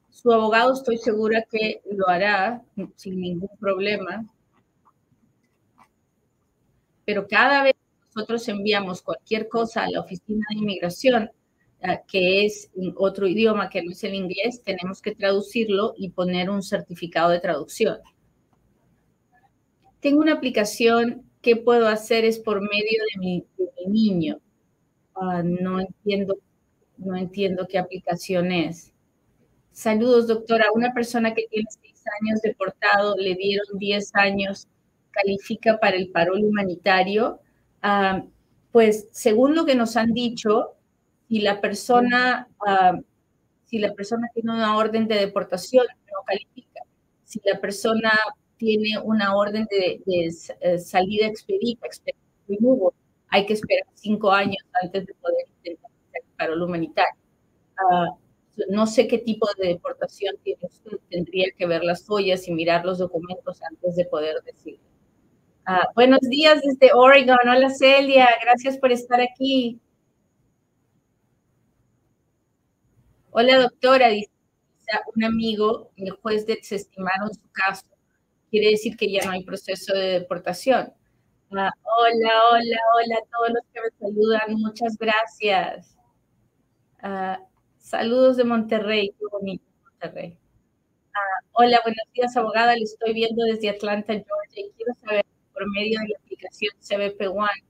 Su 0.10 0.32
abogado 0.32 0.74
estoy 0.74 0.98
segura 0.98 1.46
que 1.50 1.82
lo 1.92 2.08
hará 2.08 2.62
sin 2.96 3.20
ningún 3.20 3.50
problema. 3.60 4.26
Pero 7.06 7.28
cada 7.28 7.64
vez 7.64 7.74
que 7.74 8.08
nosotros 8.16 8.48
enviamos 8.48 9.02
cualquier 9.02 9.48
cosa 9.50 9.84
a 9.84 9.90
la 9.90 10.00
oficina 10.00 10.46
de 10.50 10.58
inmigración, 10.58 11.32
ah, 11.84 12.02
que 12.08 12.46
es 12.46 12.72
otro 12.96 13.28
idioma 13.28 13.70
que 13.70 13.84
no 13.84 13.92
es 13.92 14.04
el 14.04 14.16
inglés, 14.16 14.64
tenemos 14.64 15.02
que 15.02 15.14
traducirlo 15.14 15.94
y 15.98 16.10
poner 16.10 16.50
un 16.50 16.64
certificado 16.64 17.30
de 17.30 17.40
traducción. 17.40 18.00
Tengo 20.00 20.22
una 20.22 20.34
aplicación 20.34 21.26
¿qué 21.46 21.56
puedo 21.56 21.88
hacer? 21.88 22.26
Es 22.26 22.40
por 22.40 22.60
medio 22.60 23.04
de 23.14 23.20
mi, 23.20 23.46
niño. 23.88 24.40
Ah, 25.16 25.44
no 25.44 25.80
entiendo, 25.80 26.40
no 26.98 27.16
entiendo 27.16 27.68
qué 27.68 27.78
aplicación 27.78 28.52
es. 28.52 28.92
Saludos, 29.72 30.28
doctora. 30.28 30.68
Una 30.74 30.94
persona 30.94 31.34
que 31.34 31.48
tiene 31.50 31.68
seis 31.70 32.02
años 32.22 32.42
deportado, 32.42 33.16
le 33.18 33.36
dieron 33.36 33.66
diez 33.78 34.12
años, 34.16 34.68
califica 35.12 35.80
para 35.80 35.98
el 35.98 36.10
parol 36.10 36.44
humanitario. 36.46 37.40
Pues 38.72 39.08
según 39.12 39.56
lo 39.56 39.66
que 39.66 39.76
nos 39.76 39.98
han 39.98 40.14
dicho, 40.14 40.76
si 41.28 41.40
la 41.42 41.60
persona, 41.62 42.48
si 43.66 43.80
la 43.80 43.94
persona 43.94 44.28
tiene 44.34 44.52
una 44.52 44.78
orden 44.78 45.08
de 45.08 45.16
deportación, 45.16 45.86
no 45.88 46.24
califica. 46.26 46.82
Si 47.24 47.42
la 47.44 47.60
persona 47.60 48.12
tiene 48.58 48.98
una 49.04 49.36
orden 49.36 49.68
de, 49.70 50.02
eh, 50.06 50.80
salida 50.80 51.28
expedita, 51.28 51.88
hay 53.30 53.46
que 53.46 53.54
esperar 53.54 53.86
cinco 53.96 54.32
años 54.32 54.64
antes 54.82 55.06
de 55.06 55.14
poder 55.16 55.35
parol 56.36 56.62
humanitario. 56.62 57.20
Ah, 57.78 58.10
no 58.70 58.88
sé 58.88 59.08
qué 59.08 59.18
tipo 59.18 59.48
de 59.60 59.70
deportación 59.70 60.36
tiene 60.44 60.62
usted, 60.64 60.98
tendría 61.10 61.48
que 61.58 61.66
ver 61.68 61.84
las 61.84 62.06
joyas 62.06 62.48
y 62.48 62.54
mirar 62.54 62.86
los 62.86 63.00
documentos 63.00 63.62
antes 63.64 63.96
de 63.96 64.06
poder 64.06 64.42
decirlo. 64.44 64.84
Ah, 65.66 65.88
buenos 65.96 66.22
días 66.22 66.62
desde 66.62 66.94
Oregon. 66.94 67.38
Hola 67.48 67.70
Celia, 67.70 68.30
gracias 68.42 68.78
por 68.78 68.92
estar 68.92 69.20
aquí. 69.20 69.80
Hola 73.32 73.60
doctora, 73.60 74.10
dice 74.10 74.32
un 75.16 75.24
amigo, 75.24 75.92
el 75.98 76.12
juez 76.12 76.46
desestimaron 76.46 77.34
su 77.34 77.52
caso 77.52 77.86
quiere 78.56 78.72
decir 78.72 78.96
que 78.96 79.12
ya 79.12 79.26
no 79.26 79.32
hay 79.32 79.44
proceso 79.44 79.94
de 79.94 80.20
deportación. 80.20 80.94
Ah, 81.52 81.72
hola, 81.84 82.32
hola, 82.52 82.78
hola 82.96 83.16
a 83.18 83.30
todos 83.30 83.50
los 83.50 83.64
que 83.74 83.82
me 83.82 83.90
saludan, 84.00 84.62
muchas 84.62 84.98
gracias. 84.98 85.95
Ah, 87.08 87.40
saludos 87.78 88.36
de 88.36 88.44
Monterrey, 88.46 89.14
Monterrey. 89.84 90.40
Ah, 91.14 91.40
hola, 91.52 91.80
buenos 91.84 92.04
días, 92.16 92.36
abogada, 92.36 92.76
le 92.76 92.82
estoy 92.82 93.14
viendo 93.14 93.44
desde 93.44 93.70
Atlanta, 93.70 94.12
Georgia, 94.14 94.66
y 94.66 94.72
quiero 94.76 94.92
saber, 94.96 95.24
por 95.54 95.70
medio 95.70 96.00
de 96.00 96.08
la 96.08 96.18
aplicación 96.18 96.74
CBP 96.80 97.28
One, 97.28 97.64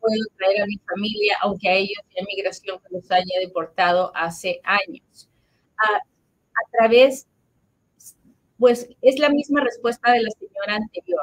puedo 0.00 0.16
traer 0.36 0.62
a 0.62 0.66
mi 0.66 0.78
familia, 0.78 1.36
aunque 1.42 1.68
a 1.68 1.74
ellos 1.74 2.02
la 2.16 2.24
migración 2.26 2.80
los 2.90 3.08
haya 3.12 3.38
deportado 3.38 4.10
hace 4.16 4.60
años. 4.64 5.28
a 5.78 6.70
través 6.72 7.28
pues 8.58 8.88
es 9.00 9.20
la 9.20 9.28
misma 9.28 9.60
respuesta 9.62 10.10
de 10.10 10.22
la 10.22 10.30
señora 10.30 10.74
anterior, 10.74 11.22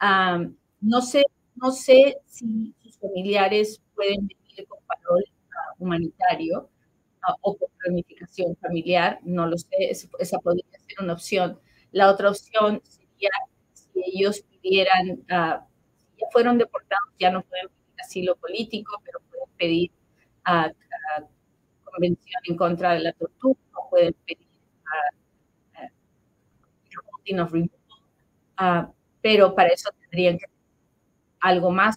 ¿no? 0.00 0.54
no, 0.80 1.00
sé, 1.00 1.24
no 1.56 1.72
sé 1.72 2.18
si 2.26 2.72
sus 2.84 2.98
familiares 2.98 3.82
pueden 3.96 4.28
venir 4.28 4.68
con 4.68 4.78
parol 4.86 5.24
humanitario 5.78 6.70
ah, 7.22 7.34
o 7.42 7.56
con 7.56 7.68
planificación 7.78 8.56
familiar, 8.56 9.20
no 9.24 9.46
lo 9.46 9.56
sé, 9.58 9.68
esa 9.90 10.38
podría 10.40 10.64
ser 10.72 11.02
una 11.04 11.14
opción. 11.14 11.60
La 11.92 12.10
otra 12.10 12.30
opción 12.30 12.80
sería 12.84 13.30
si 13.72 14.02
ellos 14.14 14.42
pidieran, 14.62 15.24
ah, 15.30 15.66
ya 16.18 16.26
fueron 16.32 16.58
deportados, 16.58 17.10
ya 17.18 17.30
no 17.30 17.42
pueden 17.42 17.68
pedir 17.68 18.00
asilo 18.00 18.36
político, 18.36 19.00
pero 19.04 19.20
pueden 19.30 19.48
pedir 19.56 19.90
uh, 20.48 20.72
convención 21.84 22.42
en 22.44 22.56
contra 22.56 22.94
de 22.94 23.00
la 23.00 23.12
tortura, 23.12 23.58
pueden 23.90 24.14
pedir 24.26 24.48
of 27.36 27.52
uh, 27.52 28.92
pero 29.20 29.54
para 29.54 29.68
eso 29.68 29.90
tendrían 30.00 30.38
que 30.38 30.46
algo 31.40 31.70
más. 31.70 31.96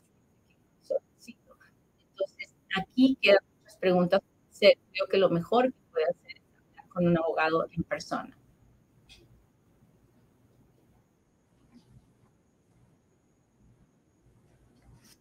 Entonces, 2.10 2.54
aquí 2.78 3.18
quedan 3.22 3.40
preguntas. 3.82 4.22
Creo 4.62 5.08
que 5.12 5.18
lo 5.18 5.30
mejor 5.32 5.74
que 5.74 5.80
puede 5.92 6.06
hacer 6.06 6.38
es 6.38 6.44
hablar 6.70 6.90
con 6.90 7.08
un 7.08 7.18
abogado 7.18 7.68
en 7.72 7.84
persona. 7.84 8.38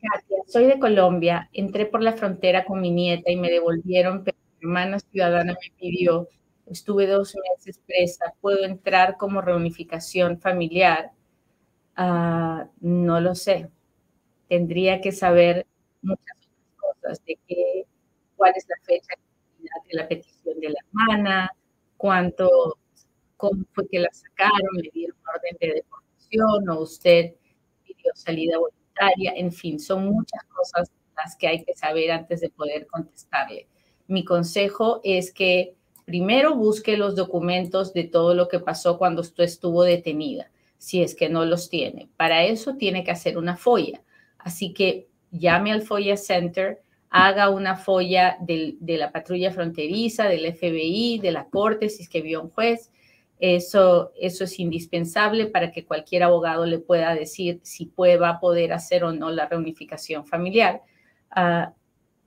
Katia, 0.03 0.39
soy 0.47 0.65
de 0.67 0.79
Colombia. 0.79 1.49
Entré 1.53 1.87
por 1.87 2.03
la 2.03 2.13
frontera 2.15 2.65
con 2.65 2.81
mi 2.81 2.91
nieta 2.91 3.31
y 3.31 3.37
me 3.37 3.51
devolvieron, 3.51 4.25
pero 4.25 4.37
hermana 4.61 4.99
ciudadana 4.99 5.53
me 5.55 5.73
pidió, 5.79 6.29
estuve 6.67 7.07
dos 7.07 7.35
meses 7.37 7.81
presa, 7.87 8.35
¿puedo 8.41 8.65
entrar 8.65 9.17
como 9.17 9.41
reunificación 9.43 10.39
familiar? 10.41 11.13
Ah, 11.97 12.69
no 12.81 13.21
lo 13.21 13.35
sé. 13.37 13.71
Tendría 14.49 15.01
que 15.03 15.13
saber 15.13 15.67
muchas 16.03 16.37
cosas 16.79 17.25
de 17.27 17.39
qué, 17.49 17.87
cuál 18.41 18.55
es 18.57 18.65
la 18.71 18.77
fecha 18.87 19.15
de 19.59 19.99
la 19.99 20.09
petición 20.09 20.59
de 20.61 20.71
la 20.71 20.79
hermana, 20.89 21.55
cuánto, 21.99 22.79
cómo 23.37 23.65
fue 23.73 23.87
que 23.87 23.99
la 23.99 24.09
sacaron, 24.13 24.77
le 24.83 24.89
dieron 24.95 25.19
orden 25.29 25.59
de 25.61 25.75
deportación 25.75 26.69
o 26.71 26.81
usted 26.81 27.35
pidió 27.85 28.13
salida 28.15 28.57
voluntaria, 28.57 29.35
en 29.37 29.53
fin, 29.53 29.79
son 29.79 30.07
muchas 30.07 30.43
cosas 30.45 30.91
las 31.23 31.37
que 31.37 31.49
hay 31.49 31.65
que 31.67 31.75
saber 31.75 32.13
antes 32.13 32.41
de 32.41 32.49
poder 32.49 32.87
contestarle. 32.87 33.69
Mi 34.07 34.25
consejo 34.25 35.03
es 35.05 35.35
que 35.35 35.75
primero 36.07 36.55
busque 36.55 36.97
los 36.97 37.17
documentos 37.17 37.93
de 37.93 38.05
todo 38.05 38.35
lo 38.35 38.49
que 38.49 38.59
pasó 38.59 38.97
cuando 38.97 39.21
usted 39.21 39.45
estuvo 39.45 39.83
detenida, 39.83 40.51
si 40.79 41.03
es 41.03 41.15
que 41.15 41.29
no 41.29 41.45
los 41.45 41.69
tiene. 41.69 42.09
Para 42.17 42.45
eso 42.45 42.77
tiene 42.77 43.05
que 43.05 43.11
hacer 43.11 43.37
una 43.37 43.59
folla. 43.59 44.03
Así 44.39 44.73
que 44.73 45.09
llame 45.31 45.73
al 45.73 45.83
FOIA 45.83 46.17
Center, 46.17 46.81
haga 47.11 47.51
una 47.51 47.77
folla 47.77 48.39
de 48.41 48.77
la 48.81 49.11
patrulla 49.11 49.51
fronteriza, 49.51 50.29
del 50.29 50.55
FBI, 50.55 51.19
de 51.19 51.33
la 51.33 51.49
corte, 51.49 51.89
si 51.89 52.05
es 52.05 52.09
que 52.09 52.23
vio 52.23 52.41
un 52.41 52.51
juez. 52.51 52.93
Eso, 53.41 54.13
eso 54.21 54.45
es 54.45 54.61
indispensable 54.61 55.47
para 55.47 55.73
que 55.73 55.85
cualquier 55.85 56.23
abogado 56.23 56.65
le 56.67 56.79
pueda 56.79 57.13
decir 57.15 57.59
si 57.63 57.87
puede, 57.87 58.17
va 58.17 58.29
a 58.31 58.41
poder 58.41 58.73
hacer 58.73 59.03
o 59.03 59.13
no 59.13 59.31
la 59.31 59.47
reunificación 59.47 60.25
familiar. 60.27 60.83
Ah, 61.31 61.75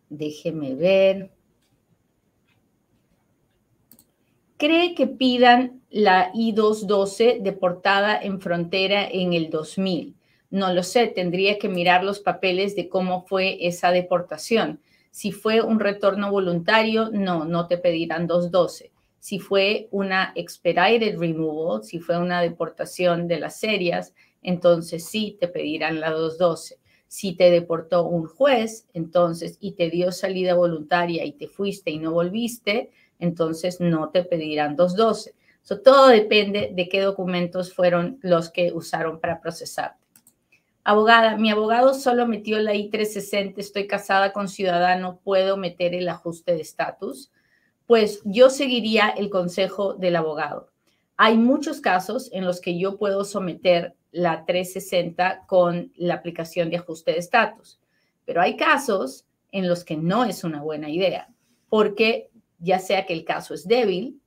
Déjeme 0.08 0.74
ver. 0.74 1.30
Cree 4.58 4.94
que 4.94 5.06
pidan 5.06 5.80
la 5.88 6.30
I-212 6.34 7.40
deportada 7.40 8.20
en 8.20 8.40
frontera 8.40 9.08
en 9.10 9.32
el 9.32 9.48
2000. 9.48 10.14
No 10.50 10.72
lo 10.72 10.82
sé, 10.82 11.06
tendría 11.06 11.58
que 11.58 11.68
mirar 11.68 12.04
los 12.04 12.20
papeles 12.20 12.74
de 12.74 12.88
cómo 12.88 13.24
fue 13.26 13.66
esa 13.66 13.90
deportación. 13.92 14.80
Si 15.10 15.32
fue 15.32 15.62
un 15.62 15.80
retorno 15.80 16.30
voluntario, 16.30 17.08
no, 17.10 17.44
no 17.44 17.66
te 17.66 17.78
pedirán 17.78 18.26
212. 18.26 18.92
Si 19.20 19.38
fue 19.38 19.88
una 19.90 20.32
expedited 20.34 21.18
removal, 21.18 21.84
si 21.84 21.98
fue 21.98 22.18
una 22.18 22.40
deportación 22.42 23.28
de 23.28 23.40
las 23.40 23.58
serias, 23.58 24.14
entonces 24.42 25.04
sí 25.04 25.36
te 25.40 25.48
pedirán 25.48 26.00
la 26.00 26.10
212. 26.10 26.78
Si 27.06 27.34
te 27.34 27.50
deportó 27.50 28.06
un 28.06 28.26
juez, 28.26 28.86
entonces, 28.92 29.56
y 29.60 29.72
te 29.72 29.88
dio 29.88 30.12
salida 30.12 30.54
voluntaria 30.54 31.24
y 31.24 31.32
te 31.32 31.48
fuiste 31.48 31.90
y 31.90 31.98
no 31.98 32.12
volviste, 32.12 32.90
entonces 33.18 33.80
no 33.80 34.10
te 34.10 34.24
pedirán 34.24 34.76
212. 34.76 35.34
So, 35.62 35.80
todo 35.80 36.08
depende 36.08 36.70
de 36.72 36.88
qué 36.88 37.00
documentos 37.00 37.74
fueron 37.74 38.18
los 38.22 38.50
que 38.50 38.72
usaron 38.72 39.20
para 39.20 39.40
procesarte. 39.40 39.98
Abogada, 40.82 41.36
mi 41.36 41.50
abogado 41.50 41.92
solo 41.92 42.26
metió 42.26 42.58
la 42.58 42.74
I-360, 42.74 43.58
estoy 43.58 43.86
casada 43.86 44.32
con 44.32 44.48
ciudadano, 44.48 45.20
¿puedo 45.22 45.58
meter 45.58 45.94
el 45.94 46.08
ajuste 46.08 46.54
de 46.54 46.62
estatus? 46.62 47.30
Pues 47.86 48.22
yo 48.24 48.48
seguiría 48.48 49.10
el 49.10 49.28
consejo 49.28 49.92
del 49.92 50.16
abogado. 50.16 50.70
Hay 51.18 51.36
muchos 51.36 51.82
casos 51.82 52.30
en 52.32 52.46
los 52.46 52.62
que 52.62 52.78
yo 52.78 52.96
puedo 52.96 53.24
someter 53.24 53.96
la 54.12 54.46
360 54.46 55.44
con 55.46 55.92
la 55.96 56.14
aplicación 56.14 56.70
de 56.70 56.76
ajuste 56.76 57.12
de 57.12 57.18
estatus, 57.18 57.78
pero 58.24 58.40
hay 58.40 58.56
casos 58.56 59.26
en 59.50 59.68
los 59.68 59.84
que 59.84 59.96
no 59.96 60.24
es 60.24 60.44
una 60.44 60.62
buena 60.62 60.88
idea, 60.88 61.28
porque 61.68 62.30
ya 62.58 62.78
sea 62.78 63.06
que 63.06 63.12
el 63.12 63.24
caso 63.24 63.54
es 63.54 63.66
débil 63.66 64.20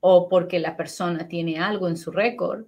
o 0.00 0.28
porque 0.28 0.58
la 0.58 0.76
persona 0.76 1.28
tiene 1.28 1.58
algo 1.58 1.88
en 1.88 1.96
su 1.96 2.10
récord 2.10 2.64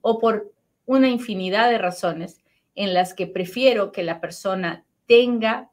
o 0.00 0.18
por 0.18 0.52
una 0.86 1.08
infinidad 1.08 1.70
de 1.70 1.78
razones 1.78 2.40
en 2.74 2.94
las 2.94 3.14
que 3.14 3.26
prefiero 3.26 3.92
que 3.92 4.02
la 4.02 4.20
persona 4.20 4.84
tenga 5.06 5.70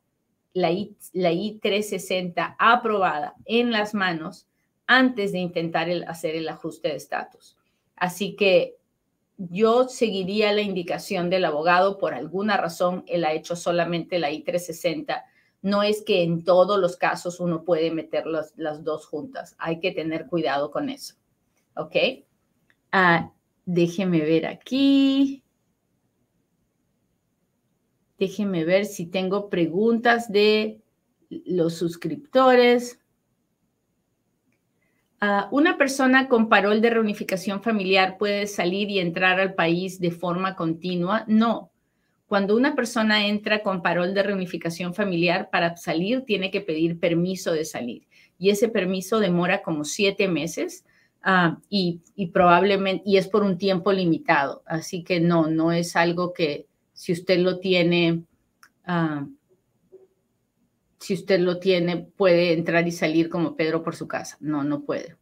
la, 0.54 0.71
I, 0.71 0.95
la 1.13 1.32
I360 1.32 2.56
aprobada 2.60 3.36
en 3.45 3.71
las 3.71 3.93
manos 3.93 4.47
antes 4.88 5.32
de 5.32 5.39
intentar 5.39 5.89
hacer 6.08 6.36
el 6.36 6.49
ajuste 6.49 6.89
de 6.89 6.95
estatus. 6.95 7.58
Así 7.95 8.36
que 8.36 8.75
yo 9.38 9.88
seguiría 9.88 10.51
la 10.54 10.62
indicación 10.62 11.30
del 11.30 11.45
abogado. 11.45 11.97
Por 11.97 12.13
alguna 12.13 12.58
razón, 12.58 13.04
él 13.08 13.23
ha 13.23 13.34
hecho 13.34 13.56
solamente 13.56 14.19
la 14.19 14.32
I360 14.32 15.23
no 15.62 15.84
es 15.84 16.02
que 16.02 16.24
en 16.24 16.43
todos 16.43 16.80
los 16.80 16.97
casos 16.97 17.39
uno 17.39 17.63
puede 17.63 17.91
meter 17.91 18.26
las, 18.26 18.84
dos 18.84 19.06
juntas. 19.06 19.56
Hay 19.60 19.80
que 19.80 19.91
tener 19.91 20.28
cuidado 20.28 20.71
con 20.71 20.89
eso. 20.89 21.15
¿Ok? 21.76 21.95
Ah, 22.91 23.32
déjeme 23.65 24.21
ver 24.21 24.47
aquí. 24.47 25.43
Déjeme 28.17 28.65
ver 28.65 28.86
si 28.86 29.06
tengo 29.06 29.50
preguntas 29.50 30.32
de 30.32 30.82
los 31.30 31.76
suscriptores. 31.76 33.00
Ah, 35.19 35.47
¿Una 35.52 35.78
persona 35.78 36.28
con 36.28 36.50
parol 36.50 36.82
de 36.82 36.89
reunificación 36.89 37.62
familiar 37.62 38.17
puede 38.17 38.47
salir 38.47 38.89
y 38.89 39.00
entrar 39.00 39.39
al 39.39 39.54
país 39.54 40.00
de 40.00 40.10
forma 40.10 40.56
continua? 40.56 41.24
No, 41.28 41.70
cuando 42.31 42.55
una 42.55 42.75
persona 42.75 43.27
entra 43.27 43.61
con 43.61 43.81
parol 43.81 44.13
de 44.13 44.23
reunificación 44.23 44.93
familiar, 44.93 45.49
para 45.51 45.75
salir 45.75 46.23
tiene 46.23 46.49
que 46.49 46.61
pedir 46.61 46.97
permiso 46.97 47.51
de 47.51 47.65
salir. 47.65 48.07
Y 48.39 48.51
ese 48.51 48.69
permiso 48.69 49.19
demora 49.19 49.61
como 49.61 49.83
siete 49.83 50.29
meses 50.29 50.85
ah, 51.23 51.57
y, 51.67 51.99
probablemente, 52.31 53.03
y 53.05 53.17
es 53.17 53.27
por 53.27 53.43
un 53.43 53.57
tiempo 53.57 53.91
limitado. 53.91 54.63
Así 54.65 55.03
que 55.03 55.19
no, 55.19 55.47
no 55.47 55.73
es 55.73 55.97
algo 55.97 56.31
que 56.31 56.67
si 56.93 57.11
usted 57.11 57.37
lo 57.39 57.59
tiene, 57.59 58.23
ah, 58.85 59.27
si 60.99 61.15
usted 61.15 61.41
lo 61.41 61.59
tiene, 61.59 61.97
puede 61.97 62.53
entrar 62.53 62.87
y 62.87 62.93
salir 62.93 63.27
como 63.27 63.57
Pedro 63.57 63.83
por 63.83 63.93
su 63.93 64.07
casa. 64.07 64.37
No, 64.39 64.63
no 64.63 64.85
puede 64.85 65.17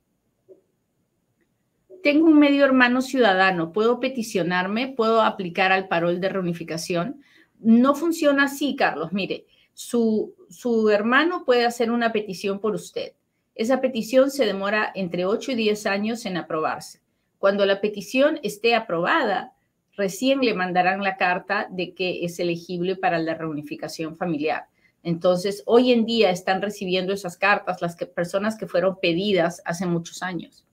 tengo 2.03 2.27
un 2.27 2.39
medio 2.39 2.65
hermano 2.65 3.01
ciudadano, 3.01 3.71
¿puedo 3.71 3.99
peticionarme? 3.99 4.93
¿Puedo 4.95 5.21
aplicar 5.21 5.71
al 5.71 5.87
parol 5.87 6.19
de 6.19 6.29
reunificación? 6.29 7.21
No 7.59 7.95
funciona 7.95 8.45
así, 8.45 8.75
Carlos. 8.75 9.11
Mire, 9.11 9.45
su, 9.73 10.35
su 10.49 10.89
hermano 10.89 11.45
puede 11.45 11.65
hacer 11.65 11.91
una 11.91 12.11
petición 12.11 12.59
por 12.59 12.75
usted. 12.75 13.13
Esa 13.55 13.81
petición 13.81 14.31
se 14.31 14.45
demora 14.45 14.91
entre 14.95 15.25
8 15.25 15.51
y 15.51 15.55
10 15.55 15.85
años 15.85 16.25
en 16.25 16.37
aprobarse. 16.37 17.01
Cuando 17.37 17.65
la 17.65 17.81
petición 17.81 18.39
esté 18.43 18.75
aprobada, 18.75 19.53
recién 19.95 20.39
le 20.39 20.53
mandarán 20.53 21.03
la 21.03 21.17
carta 21.17 21.67
de 21.69 21.93
que 21.93 22.23
es 22.23 22.39
elegible 22.39 22.95
para 22.95 23.19
la 23.19 23.33
reunificación 23.33 24.15
familiar. 24.15 24.67
Entonces, 25.03 25.63
hoy 25.65 25.91
en 25.91 26.05
día 26.05 26.29
están 26.29 26.61
recibiendo 26.61 27.13
esas 27.13 27.37
cartas 27.37 27.81
las 27.81 27.95
que, 27.95 28.05
personas 28.05 28.57
que 28.57 28.67
fueron 28.67 28.97
pedidas 29.01 29.61
hace 29.65 29.85
muchos 29.85 30.23
años. 30.23 30.65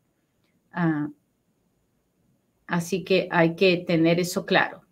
Ah, 0.77 1.09
así 2.69 3.03
que 3.03 3.27
hay 3.33 3.57
que 3.57 3.77
tener 3.79 4.21
eso 4.21 4.47
claro. 4.47 4.83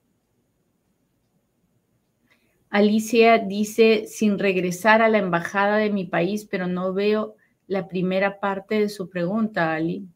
Alicia 2.71 3.39
dice, 3.39 4.07
sin 4.07 4.39
regresar 4.39 5.01
a 5.03 5.09
la 5.09 5.19
embajada 5.19 5.77
de 5.77 5.91
mi 5.91 6.05
país, 6.07 6.45
pero 6.45 6.67
no 6.67 6.93
veo 6.93 7.37
la 7.69 7.87
primera 7.87 8.41
parte 8.41 8.81
de 8.81 8.89
su 8.89 9.09
pregunta, 9.09 9.73
Ali. 9.73 10.09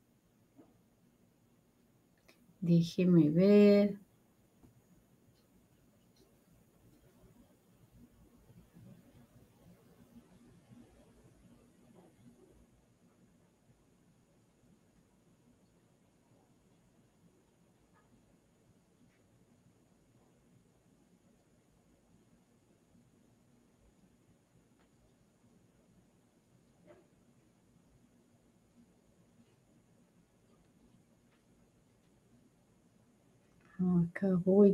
Déjeme 2.61 3.31
ver. 3.31 3.98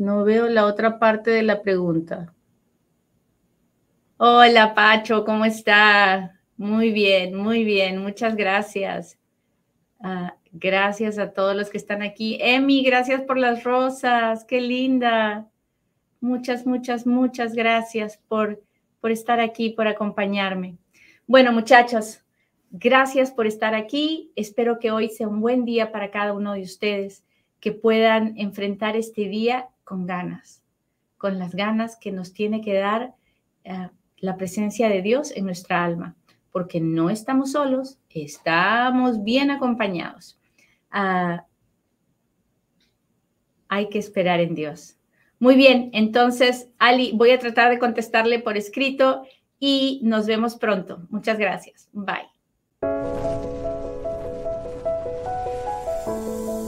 No 0.00 0.24
veo 0.24 0.48
la 0.48 0.66
otra 0.66 0.98
parte 0.98 1.30
de 1.30 1.42
la 1.42 1.62
pregunta. 1.62 2.32
Hola, 4.16 4.74
Pacho, 4.74 5.24
¿cómo 5.24 5.44
está? 5.44 6.40
Muy 6.56 6.92
bien, 6.92 7.34
muy 7.34 7.64
bien, 7.64 7.98
muchas 7.98 8.36
gracias. 8.36 9.18
Ah, 10.00 10.36
Gracias 10.56 11.18
a 11.18 11.32
todos 11.32 11.56
los 11.56 11.68
que 11.68 11.78
están 11.78 12.00
aquí. 12.00 12.38
Emi, 12.40 12.84
gracias 12.84 13.22
por 13.22 13.36
las 13.38 13.64
rosas. 13.64 14.44
Qué 14.44 14.60
linda. 14.60 15.50
Muchas, 16.20 16.64
muchas, 16.64 17.08
muchas 17.08 17.54
gracias 17.54 18.20
por, 18.28 18.62
por 19.00 19.10
estar 19.10 19.40
aquí, 19.40 19.70
por 19.70 19.88
acompañarme. 19.88 20.78
Bueno, 21.26 21.50
muchachos, 21.50 22.22
gracias 22.70 23.32
por 23.32 23.48
estar 23.48 23.74
aquí. 23.74 24.30
Espero 24.36 24.78
que 24.78 24.92
hoy 24.92 25.08
sea 25.08 25.26
un 25.26 25.40
buen 25.40 25.64
día 25.64 25.90
para 25.90 26.12
cada 26.12 26.34
uno 26.34 26.52
de 26.52 26.62
ustedes, 26.62 27.23
que 27.64 27.72
puedan 27.72 28.34
enfrentar 28.36 28.94
este 28.94 29.22
día 29.22 29.70
con 29.84 30.04
ganas, 30.04 30.62
con 31.16 31.38
las 31.38 31.54
ganas 31.54 31.96
que 31.96 32.12
nos 32.12 32.34
tiene 32.34 32.60
que 32.60 32.74
dar 32.74 33.14
eh, 33.64 33.88
la 34.18 34.36
presencia 34.36 34.90
de 34.90 35.00
Dios 35.00 35.32
en 35.34 35.46
nuestra 35.46 35.82
alma, 35.82 36.14
porque 36.52 36.78
no 36.78 37.08
estamos 37.08 37.52
solos, 37.52 37.96
estamos 38.10 39.24
bien 39.24 39.50
acompañados. 39.50 40.38
Ah, 40.90 41.46
hay 43.68 43.88
que 43.88 43.98
esperar 43.98 44.40
en 44.40 44.54
Dios. 44.54 44.98
Muy 45.38 45.54
bien, 45.54 45.88
entonces, 45.94 46.68
Ali, 46.78 47.12
voy 47.14 47.30
a 47.30 47.38
tratar 47.38 47.70
de 47.70 47.78
contestarle 47.78 48.40
por 48.40 48.58
escrito 48.58 49.22
y 49.58 50.00
nos 50.02 50.26
vemos 50.26 50.56
pronto. 50.56 51.06
Muchas 51.08 51.38
gracias. 51.38 51.88
Bye. 51.94 52.33